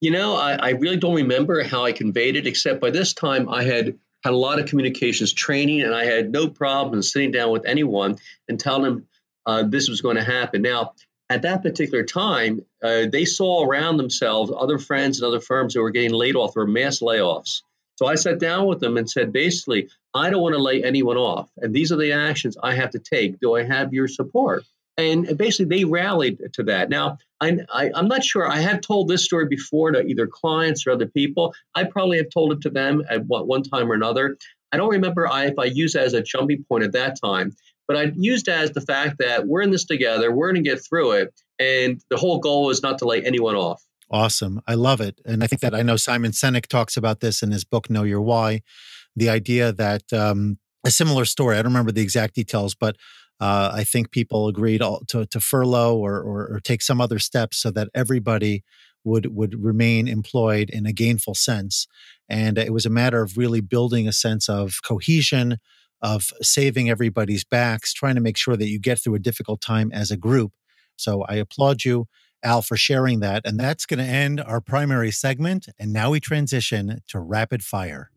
You 0.00 0.12
know, 0.12 0.36
I, 0.36 0.54
I 0.54 0.70
really 0.70 0.96
don't 0.96 1.16
remember 1.16 1.62
how 1.64 1.84
I 1.84 1.92
conveyed 1.92 2.36
it, 2.36 2.46
except 2.46 2.80
by 2.80 2.90
this 2.90 3.12
time 3.12 3.48
I 3.48 3.64
had 3.64 3.98
had 4.24 4.32
a 4.32 4.36
lot 4.36 4.58
of 4.58 4.66
communications 4.66 5.32
training, 5.32 5.82
and 5.82 5.94
I 5.94 6.04
had 6.04 6.30
no 6.30 6.48
problem 6.48 7.02
sitting 7.02 7.30
down 7.30 7.50
with 7.50 7.66
anyone 7.66 8.18
and 8.48 8.58
telling 8.58 8.82
them 8.82 9.06
uh, 9.46 9.62
this 9.62 9.88
was 9.88 10.00
going 10.00 10.16
to 10.16 10.24
happen. 10.24 10.62
Now, 10.62 10.92
at 11.30 11.42
that 11.42 11.62
particular 11.62 12.04
time, 12.04 12.64
uh, 12.82 13.06
they 13.10 13.24
saw 13.24 13.64
around 13.64 13.96
themselves 13.96 14.50
other 14.56 14.78
friends 14.78 15.20
and 15.20 15.26
other 15.26 15.40
firms 15.40 15.74
that 15.74 15.82
were 15.82 15.90
getting 15.90 16.12
laid 16.12 16.36
off 16.36 16.56
or 16.56 16.66
mass 16.66 17.00
layoffs. 17.00 17.62
So 17.96 18.06
I 18.06 18.14
sat 18.14 18.38
down 18.38 18.66
with 18.66 18.80
them 18.80 18.96
and 18.96 19.10
said, 19.10 19.32
basically, 19.32 19.88
I 20.14 20.30
don't 20.30 20.40
want 20.40 20.54
to 20.54 20.62
lay 20.62 20.82
anyone 20.82 21.16
off, 21.16 21.50
and 21.56 21.74
these 21.74 21.92
are 21.92 21.96
the 21.96 22.12
actions 22.12 22.56
I 22.62 22.74
have 22.74 22.90
to 22.90 22.98
take. 22.98 23.40
Do 23.40 23.56
I 23.56 23.64
have 23.64 23.92
your 23.92 24.08
support? 24.08 24.64
And 24.98 25.38
basically, 25.38 25.76
they 25.76 25.84
rallied 25.84 26.40
to 26.54 26.62
that. 26.64 26.90
Now, 26.90 27.18
I, 27.40 27.58
I'm 27.72 28.08
not 28.08 28.24
sure. 28.24 28.46
I 28.46 28.58
have 28.58 28.80
told 28.80 29.08
this 29.08 29.24
story 29.24 29.46
before 29.46 29.92
to 29.92 30.04
either 30.04 30.26
clients 30.26 30.86
or 30.86 30.90
other 30.90 31.06
people. 31.06 31.54
I 31.74 31.84
probably 31.84 32.16
have 32.18 32.30
told 32.30 32.52
it 32.52 32.60
to 32.62 32.70
them 32.70 33.04
at 33.08 33.24
one 33.26 33.62
time 33.62 33.90
or 33.90 33.94
another. 33.94 34.36
I 34.72 34.76
don't 34.76 34.90
remember 34.90 35.28
if 35.32 35.58
I 35.58 35.64
used 35.64 35.94
it 35.94 36.00
as 36.00 36.14
a 36.14 36.20
jumping 36.20 36.64
point 36.68 36.84
at 36.84 36.92
that 36.92 37.16
time, 37.22 37.54
but 37.86 37.96
I 37.96 38.12
used 38.16 38.48
as 38.48 38.72
the 38.72 38.80
fact 38.80 39.18
that 39.20 39.46
we're 39.46 39.62
in 39.62 39.70
this 39.70 39.84
together, 39.84 40.32
we're 40.32 40.52
going 40.52 40.62
to 40.62 40.68
get 40.68 40.84
through 40.84 41.12
it, 41.12 41.32
and 41.58 42.02
the 42.10 42.16
whole 42.16 42.40
goal 42.40 42.70
is 42.70 42.82
not 42.82 42.98
to 42.98 43.06
lay 43.06 43.22
anyone 43.22 43.54
off. 43.54 43.82
Awesome. 44.10 44.60
I 44.66 44.74
love 44.74 45.00
it. 45.00 45.20
And 45.24 45.44
I 45.44 45.46
think 45.46 45.60
that 45.60 45.74
I 45.74 45.82
know 45.82 45.96
Simon 45.96 46.32
Sinek 46.32 46.66
talks 46.66 46.96
about 46.96 47.20
this 47.20 47.42
in 47.42 47.50
his 47.50 47.64
book, 47.64 47.88
Know 47.88 48.02
Your 48.02 48.22
Why. 48.22 48.62
The 49.14 49.28
idea 49.28 49.72
that 49.72 50.12
um, 50.12 50.58
a 50.84 50.90
similar 50.90 51.24
story, 51.24 51.56
I 51.56 51.62
don't 51.62 51.72
remember 51.72 51.92
the 51.92 52.02
exact 52.02 52.34
details, 52.34 52.74
but 52.74 52.96
uh, 53.40 53.70
I 53.72 53.84
think 53.84 54.10
people 54.10 54.48
agreed 54.48 54.82
to, 55.08 55.26
to 55.26 55.40
furlough 55.40 55.96
or, 55.96 56.20
or, 56.20 56.54
or, 56.54 56.60
take 56.60 56.82
some 56.82 57.00
other 57.00 57.20
steps 57.20 57.58
so 57.58 57.70
that 57.70 57.88
everybody 57.94 58.64
would 59.04 59.34
would 59.34 59.62
remain 59.62 60.08
employed 60.08 60.70
in 60.70 60.86
a 60.86 60.92
gainful 60.92 61.34
sense. 61.34 61.86
And 62.28 62.58
it 62.58 62.72
was 62.72 62.84
a 62.84 62.90
matter 62.90 63.22
of 63.22 63.38
really 63.38 63.60
building 63.60 64.08
a 64.08 64.12
sense 64.12 64.48
of 64.48 64.82
cohesion, 64.82 65.58
of 66.02 66.32
saving 66.42 66.90
everybody's 66.90 67.44
backs, 67.44 67.92
trying 67.92 68.16
to 68.16 68.20
make 68.20 68.36
sure 68.36 68.56
that 68.56 68.68
you 68.68 68.80
get 68.80 69.00
through 69.00 69.14
a 69.14 69.20
difficult 69.20 69.60
time 69.60 69.90
as 69.92 70.10
a 70.10 70.16
group. 70.16 70.52
So 70.96 71.22
I 71.28 71.36
applaud 71.36 71.84
you. 71.84 72.06
Al, 72.44 72.62
for 72.62 72.76
sharing 72.76 73.18
that. 73.18 73.42
And 73.44 73.58
that's 73.58 73.84
going 73.84 73.98
to 73.98 74.04
end 74.04 74.40
our 74.40 74.60
primary 74.60 75.10
segment. 75.10 75.66
And 75.76 75.92
now 75.92 76.12
we 76.12 76.20
transition 76.20 77.00
to 77.08 77.18
rapid 77.18 77.64
fire. 77.64 78.12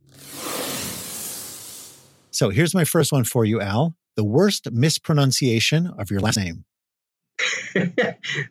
So 2.30 2.52
here's 2.52 2.76
my 2.76 2.84
first 2.84 3.12
one 3.12 3.24
for 3.24 3.46
you, 3.46 3.60
Al 3.60 3.96
the 4.16 4.24
worst 4.24 4.72
mispronunciation 4.72 5.88
of 5.88 6.12
your 6.12 6.20
last 6.20 6.38
name? 6.38 6.66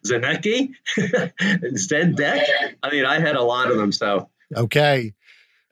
Zanecki? 0.07 0.71
Zendek? 0.99 2.45
I 2.83 2.91
mean, 2.91 3.05
I 3.05 3.21
had 3.21 3.37
a 3.37 3.43
lot 3.43 3.71
of 3.71 3.77
them, 3.77 3.93
so. 3.93 4.31
Okay. 4.57 5.15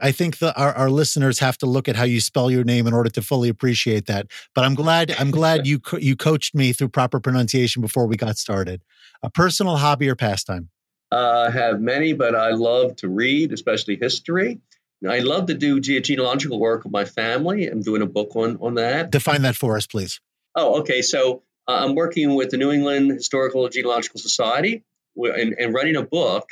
I 0.01 0.12
think 0.12 0.38
the, 0.38 0.57
our, 0.57 0.72
our 0.74 0.90
listeners 0.90 1.40
have 1.40 1.59
to 1.59 1.66
look 1.66 1.88
at 1.88 1.96
how 1.96 2.05
you 2.05 2.20
spell 2.20 2.51
your 2.51 2.62
name 2.62 2.87
in 2.87 2.94
order 2.94 3.11
to 3.11 3.22
fully 3.22 3.48
appreciate 3.48 4.07
that. 4.07 4.27
But 4.55 4.64
I'm 4.64 4.74
glad 4.74 5.12
I'm 5.18 5.33
glad 5.33 5.66
you 5.66 5.81
you 5.98 6.14
coached 6.14 6.55
me 6.55 6.72
through 6.72 6.90
proper 6.90 7.18
pronunciation 7.18 7.83
before 7.83 8.07
we 8.07 8.16
got 8.16 8.38
started. 8.38 8.83
A 9.22 9.31
personal 9.31 9.77
hobby 9.77 10.09
or 10.09 10.14
pastime? 10.14 10.68
Uh, 11.11 11.46
I 11.48 11.51
have 11.51 11.81
many, 11.81 12.12
but 12.12 12.35
I 12.35 12.51
love 12.51 12.94
to 12.96 13.09
read, 13.09 13.53
especially 13.53 13.96
history. 13.96 14.61
I 15.07 15.21
love 15.21 15.47
to 15.47 15.55
do 15.55 15.81
genealogical 15.81 16.59
work 16.59 16.85
with 16.85 16.93
my 16.93 17.05
family. 17.05 17.69
I'm 17.69 17.83
doing 17.83 18.03
a 18.03 18.07
book 18.07 18.35
on, 18.35 18.59
on 18.61 18.75
that. 18.75 19.11
Define 19.11 19.43
that 19.43 19.55
for 19.55 19.77
us, 19.77 19.87
please. 19.87 20.21
Oh, 20.57 20.81
okay. 20.81 21.03
So 21.03 21.43
uh, 21.69 21.85
I'm 21.85 21.95
working 21.95 22.35
with 22.35 22.51
the 22.51 22.57
New 22.57 22.73
England 22.73 23.13
Historical 23.13 23.69
Genealogical 23.69 24.19
Society 24.19 24.85
and, 25.17 25.55
and 25.59 25.73
writing 25.73 25.97
a 25.97 26.03
book 26.03 26.49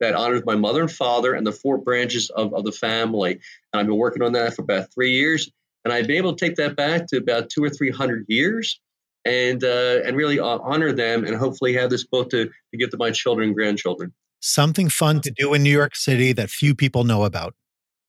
that 0.00 0.14
honors 0.14 0.42
my 0.44 0.56
mother 0.56 0.80
and 0.80 0.90
father 0.90 1.34
and 1.34 1.46
the 1.46 1.52
four 1.52 1.78
branches 1.78 2.30
of, 2.30 2.52
of 2.52 2.64
the 2.64 2.72
family. 2.72 3.32
And 3.72 3.80
I've 3.80 3.86
been 3.86 3.96
working 3.96 4.22
on 4.22 4.32
that 4.32 4.54
for 4.54 4.62
about 4.62 4.92
three 4.92 5.12
years. 5.12 5.50
And 5.84 5.92
I've 5.92 6.06
been 6.06 6.16
able 6.16 6.34
to 6.34 6.44
take 6.44 6.56
that 6.56 6.76
back 6.76 7.06
to 7.08 7.18
about 7.18 7.50
two 7.50 7.62
or 7.62 7.70
three 7.70 7.90
hundred 7.90 8.24
years 8.28 8.80
and 9.24 9.62
uh, 9.62 10.00
and 10.04 10.16
really 10.16 10.40
uh, 10.40 10.58
honor 10.58 10.92
them 10.92 11.24
and 11.24 11.36
hopefully 11.36 11.74
have 11.74 11.90
this 11.90 12.04
book 12.04 12.30
to, 12.30 12.46
to 12.46 12.76
give 12.78 12.90
to 12.90 12.96
my 12.96 13.10
children 13.10 13.48
and 13.48 13.54
grandchildren. 13.54 14.12
Something 14.40 14.88
fun 14.88 15.20
to 15.22 15.30
do 15.30 15.54
in 15.54 15.62
New 15.62 15.70
York 15.70 15.94
City 15.94 16.32
that 16.32 16.50
few 16.50 16.74
people 16.74 17.04
know 17.04 17.24
about. 17.24 17.54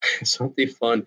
something 0.24 0.68
fun. 0.68 1.04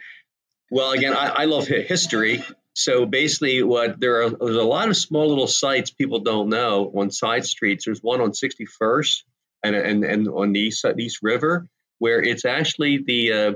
Well, 0.71 0.91
again, 0.91 1.13
I, 1.13 1.27
I 1.27 1.45
love 1.45 1.67
history. 1.67 2.43
So 2.73 3.05
basically, 3.05 3.63
what 3.63 3.99
there 3.99 4.23
are 4.23 4.29
there's 4.29 4.55
a 4.55 4.63
lot 4.63 4.89
of 4.89 4.95
small 4.95 5.27
little 5.27 5.47
sites 5.47 5.91
people 5.91 6.19
don't 6.19 6.49
know 6.49 6.91
on 6.95 7.11
side 7.11 7.45
streets. 7.45 7.85
There's 7.85 8.01
one 8.01 8.21
on 8.21 8.31
61st 8.31 9.23
and 9.63 9.75
and 9.75 10.03
and 10.03 10.27
on 10.27 10.53
the 10.53 10.59
East, 10.59 10.85
East 10.97 11.19
River 11.21 11.67
where 11.99 12.21
it's 12.21 12.45
actually 12.45 13.03
the 13.05 13.31
uh, 13.31 13.53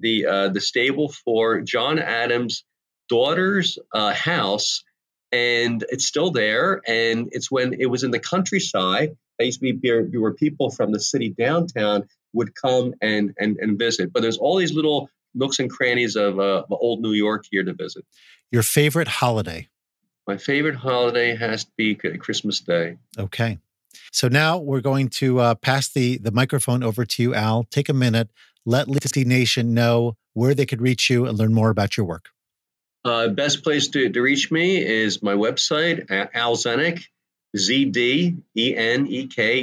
the 0.00 0.26
uh, 0.26 0.48
the 0.50 0.60
stable 0.60 1.08
for 1.24 1.60
John 1.62 1.98
Adams' 1.98 2.64
daughter's 3.08 3.78
uh, 3.94 4.12
house, 4.12 4.84
and 5.34 5.84
it's 5.88 6.06
still 6.06 6.30
there. 6.30 6.80
And 6.86 7.28
it's 7.32 7.50
when 7.50 7.74
it 7.74 7.86
was 7.86 8.04
in 8.04 8.12
the 8.12 8.20
countryside. 8.20 9.16
There 9.38 9.46
used 9.46 9.60
to 9.60 9.72
be 9.72 9.78
there 9.82 10.06
were 10.20 10.32
people 10.32 10.70
from 10.70 10.92
the 10.92 11.00
city 11.00 11.28
downtown 11.28 12.04
would 12.32 12.54
come 12.54 12.94
and 13.02 13.34
and 13.38 13.56
and 13.58 13.78
visit. 13.78 14.12
But 14.12 14.22
there's 14.22 14.38
all 14.38 14.56
these 14.56 14.72
little 14.72 15.10
nooks 15.34 15.58
and 15.58 15.68
crannies 15.68 16.14
of, 16.14 16.38
uh, 16.38 16.62
of 16.62 16.72
old 16.72 17.00
New 17.00 17.12
York 17.12 17.44
here 17.50 17.64
to 17.64 17.74
visit. 17.74 18.04
Your 18.52 18.62
favorite 18.62 19.08
holiday? 19.08 19.68
My 20.28 20.36
favorite 20.36 20.76
holiday 20.76 21.34
has 21.34 21.64
to 21.64 21.70
be 21.76 21.96
Christmas 21.96 22.60
Day. 22.60 22.96
Okay. 23.18 23.58
So 24.12 24.28
now 24.28 24.58
we're 24.58 24.80
going 24.80 25.08
to 25.20 25.40
uh, 25.40 25.54
pass 25.56 25.88
the 25.88 26.18
the 26.18 26.30
microphone 26.30 26.84
over 26.84 27.04
to 27.04 27.22
you, 27.22 27.34
Al. 27.34 27.64
Take 27.64 27.88
a 27.88 27.94
minute. 27.94 28.30
Let 28.64 28.88
Lead 28.88 29.26
Nation 29.26 29.74
know 29.74 30.16
where 30.32 30.54
they 30.54 30.64
could 30.64 30.80
reach 30.80 31.10
you 31.10 31.26
and 31.26 31.36
learn 31.36 31.52
more 31.52 31.70
about 31.70 31.96
your 31.96 32.06
work. 32.06 32.30
Uh, 33.04 33.28
best 33.28 33.62
place 33.62 33.88
to, 33.88 34.08
to 34.10 34.22
reach 34.22 34.50
me 34.50 34.78
is 34.78 35.22
my 35.22 35.34
website 35.34 36.06
alzdenek, 36.34 37.04
Z-D-E-N-E-K 37.56 38.04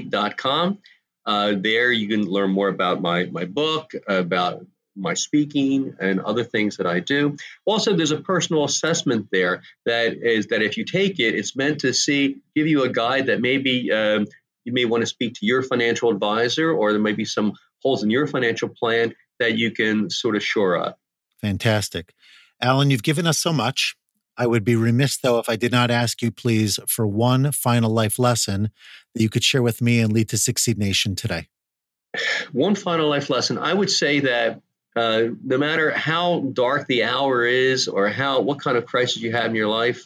dot 0.02 0.38
com. 0.38 0.78
Uh, 1.26 1.54
there 1.58 1.92
you 1.92 2.08
can 2.08 2.26
learn 2.26 2.52
more 2.52 2.68
about 2.68 3.02
my, 3.02 3.26
my 3.26 3.46
book, 3.46 3.92
about 4.08 4.66
my 4.96 5.14
speaking 5.14 5.96
and 6.00 6.20
other 6.20 6.44
things 6.44 6.78
that 6.78 6.86
I 6.86 7.00
do. 7.00 7.38
Also, 7.66 7.96
there's 7.96 8.12
a 8.12 8.18
personal 8.18 8.64
assessment 8.66 9.28
there 9.32 9.62
that 9.86 10.18
is 10.18 10.48
that 10.48 10.62
if 10.62 10.78
you 10.78 10.86
take 10.86 11.20
it, 11.20 11.36
it's 11.36 11.56
meant 11.56 11.80
to 11.82 11.94
see 11.94 12.38
give 12.56 12.68
you 12.68 12.84
a 12.84 12.90
guide 12.90 13.28
that 13.28 13.42
maybe 13.42 13.92
um, 13.92 14.28
you 14.66 14.74
may 14.74 14.86
want 14.86 15.02
to 15.02 15.08
speak 15.08 15.34
to 15.36 15.46
your 15.46 15.64
financial 15.64 16.10
advisor, 16.10 16.72
or 16.72 16.92
there 16.92 17.02
may 17.02 17.14
be 17.14 17.26
some 17.26 17.54
holes 17.82 18.04
in 18.04 18.10
your 18.10 18.28
financial 18.28 18.70
plan 18.70 19.14
that 19.40 19.58
you 19.58 19.72
can 19.72 20.10
sort 20.10 20.36
of 20.36 20.44
shore 20.44 20.78
up. 20.78 21.00
Fantastic, 21.40 22.14
Alan. 22.62 22.90
You've 22.90 23.04
given 23.04 23.28
us 23.28 23.40
so 23.40 23.54
much. 23.54 23.96
I 24.38 24.48
would 24.48 24.64
be 24.64 24.76
remiss, 24.76 25.18
though, 25.18 25.40
if 25.40 25.50
I 25.50 25.56
did 25.56 25.72
not 25.72 25.92
ask 25.92 26.22
you, 26.22 26.32
please, 26.32 26.80
for 26.88 27.06
one 27.06 27.52
final 27.52 27.92
life 27.92 28.18
lesson 28.18 28.72
that 29.14 29.22
you 29.22 29.30
could 29.30 29.44
share 29.44 29.62
with 29.62 29.82
me 29.82 30.00
and 30.00 30.12
lead 30.12 30.30
to 30.30 30.38
Succeed 30.38 30.78
Nation 30.78 31.16
today. 31.16 31.48
One 32.52 32.76
final 32.76 33.10
life 33.10 33.30
lesson. 33.30 33.58
I 33.58 33.74
would 33.74 33.90
say 33.90 34.22
that 34.22 34.62
uh, 34.96 35.24
no 35.44 35.58
matter 35.58 35.92
how 35.92 36.42
dark 36.54 36.88
the 36.88 37.04
hour 37.04 37.46
is 37.46 37.88
or 37.88 38.10
how 38.10 38.42
what 38.42 38.60
kind 38.60 38.78
of 38.78 38.86
crisis 38.86 39.22
you 39.22 39.32
have 39.32 39.46
in 39.46 39.56
your 39.56 39.70
life, 39.70 40.06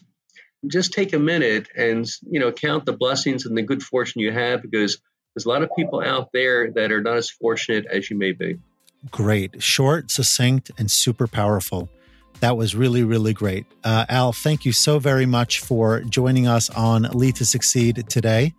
just 0.68 0.94
take 0.94 1.14
a 1.14 1.20
minute 1.20 1.68
and 1.76 2.08
you 2.30 2.40
know 2.40 2.52
count 2.52 2.86
the 2.86 2.94
blessings 2.94 3.46
and 3.46 3.58
the 3.58 3.62
good 3.62 3.84
fortune 3.84 4.22
you 4.22 4.32
have 4.32 4.62
because 4.62 5.00
there's 5.34 5.46
a 5.46 5.50
lot 5.50 5.64
of 5.64 5.70
people 5.76 6.02
out 6.02 6.30
there 6.34 6.72
that 6.72 6.92
are 6.92 7.02
not 7.02 7.18
as 7.18 7.30
fortunate 7.30 7.86
as 7.86 8.10
you 8.10 8.18
may 8.18 8.32
be. 8.32 8.60
Great, 9.12 9.62
short, 9.62 10.10
succinct, 10.10 10.72
and 10.78 10.90
super 10.90 11.28
powerful. 11.28 11.90
That 12.42 12.58
was 12.58 12.76
really, 12.76 13.04
really 13.04 13.34
great. 13.34 13.66
Uh, 13.84 14.06
Al, 14.10 14.34
thank 14.34 14.66
you 14.66 14.72
so 14.72 15.00
very 15.00 15.26
much 15.26 15.60
for 15.60 16.02
joining 16.02 16.48
us 16.48 16.70
on 16.72 17.04
Lead 17.04 17.36
to 17.36 17.46
Succeed 17.46 18.06
today. 18.10 18.54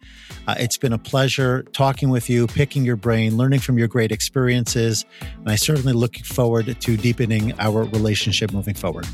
Uh, 0.47 0.55
it's 0.59 0.79
been 0.79 0.93
a 0.93 0.99
pleasure 0.99 1.63
talking 1.73 2.09
with 2.09 2.31
you, 2.31 2.47
picking 2.47 2.85
your 2.85 2.97
brain, 2.97 3.37
learning 3.37 3.61
from 3.61 3.79
your 3.79 3.89
great 3.89 4.13
experiences. 4.13 5.05
And 5.21 5.51
I 5.51 5.57
certainly 5.57 5.93
look 5.93 6.17
forward 6.19 6.75
to 6.81 6.97
deepening 6.97 7.53
our 7.59 7.85
relationship 7.85 8.53
moving 8.53 8.75
forward. 8.75 9.07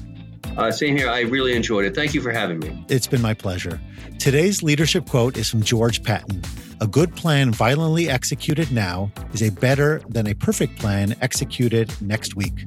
Uh, 0.56 0.70
same 0.70 0.96
here. 0.96 1.08
I 1.08 1.20
really 1.20 1.54
enjoyed 1.54 1.84
it. 1.84 1.94
Thank 1.94 2.14
you 2.14 2.20
for 2.20 2.30
having 2.30 2.58
me. 2.58 2.84
It's 2.88 3.06
been 3.06 3.22
my 3.22 3.34
pleasure. 3.34 3.80
Today's 4.18 4.62
leadership 4.62 5.08
quote 5.08 5.36
is 5.36 5.48
from 5.48 5.62
George 5.62 6.02
Patton 6.02 6.42
A 6.80 6.86
good 6.86 7.14
plan 7.16 7.52
violently 7.52 8.08
executed 8.08 8.70
now 8.70 9.10
is 9.32 9.42
a 9.42 9.50
better 9.50 10.02
than 10.08 10.26
a 10.26 10.34
perfect 10.34 10.78
plan 10.78 11.14
executed 11.20 11.92
next 12.02 12.36
week. 12.36 12.66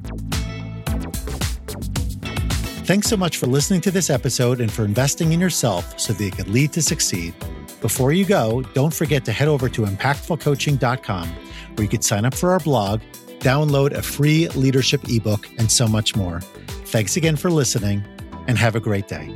Thanks 2.86 3.08
so 3.08 3.16
much 3.16 3.38
for 3.38 3.46
listening 3.46 3.80
to 3.80 3.90
this 3.90 4.10
episode 4.10 4.60
and 4.60 4.70
for 4.70 4.84
investing 4.84 5.32
in 5.32 5.40
yourself 5.40 5.98
so 5.98 6.12
that 6.12 6.24
you 6.24 6.30
can 6.30 6.52
lead 6.52 6.72
to 6.74 6.80
succeed. 6.80 7.34
Before 7.80 8.12
you 8.12 8.24
go, 8.24 8.62
don't 8.74 8.94
forget 8.94 9.24
to 9.24 9.32
head 9.32 9.48
over 9.48 9.68
to 9.70 9.82
impactfulcoaching.com 9.82 11.28
where 11.28 11.82
you 11.82 11.88
can 11.88 12.02
sign 12.02 12.24
up 12.24 12.32
for 12.32 12.52
our 12.52 12.60
blog, 12.60 13.00
download 13.40 13.90
a 13.90 14.02
free 14.02 14.46
leadership 14.50 15.00
ebook, 15.08 15.48
and 15.58 15.68
so 15.68 15.88
much 15.88 16.14
more. 16.14 16.40
Thanks 16.86 17.16
again 17.16 17.34
for 17.34 17.50
listening 17.50 18.04
and 18.46 18.56
have 18.56 18.76
a 18.76 18.80
great 18.80 19.08
day. 19.08 19.34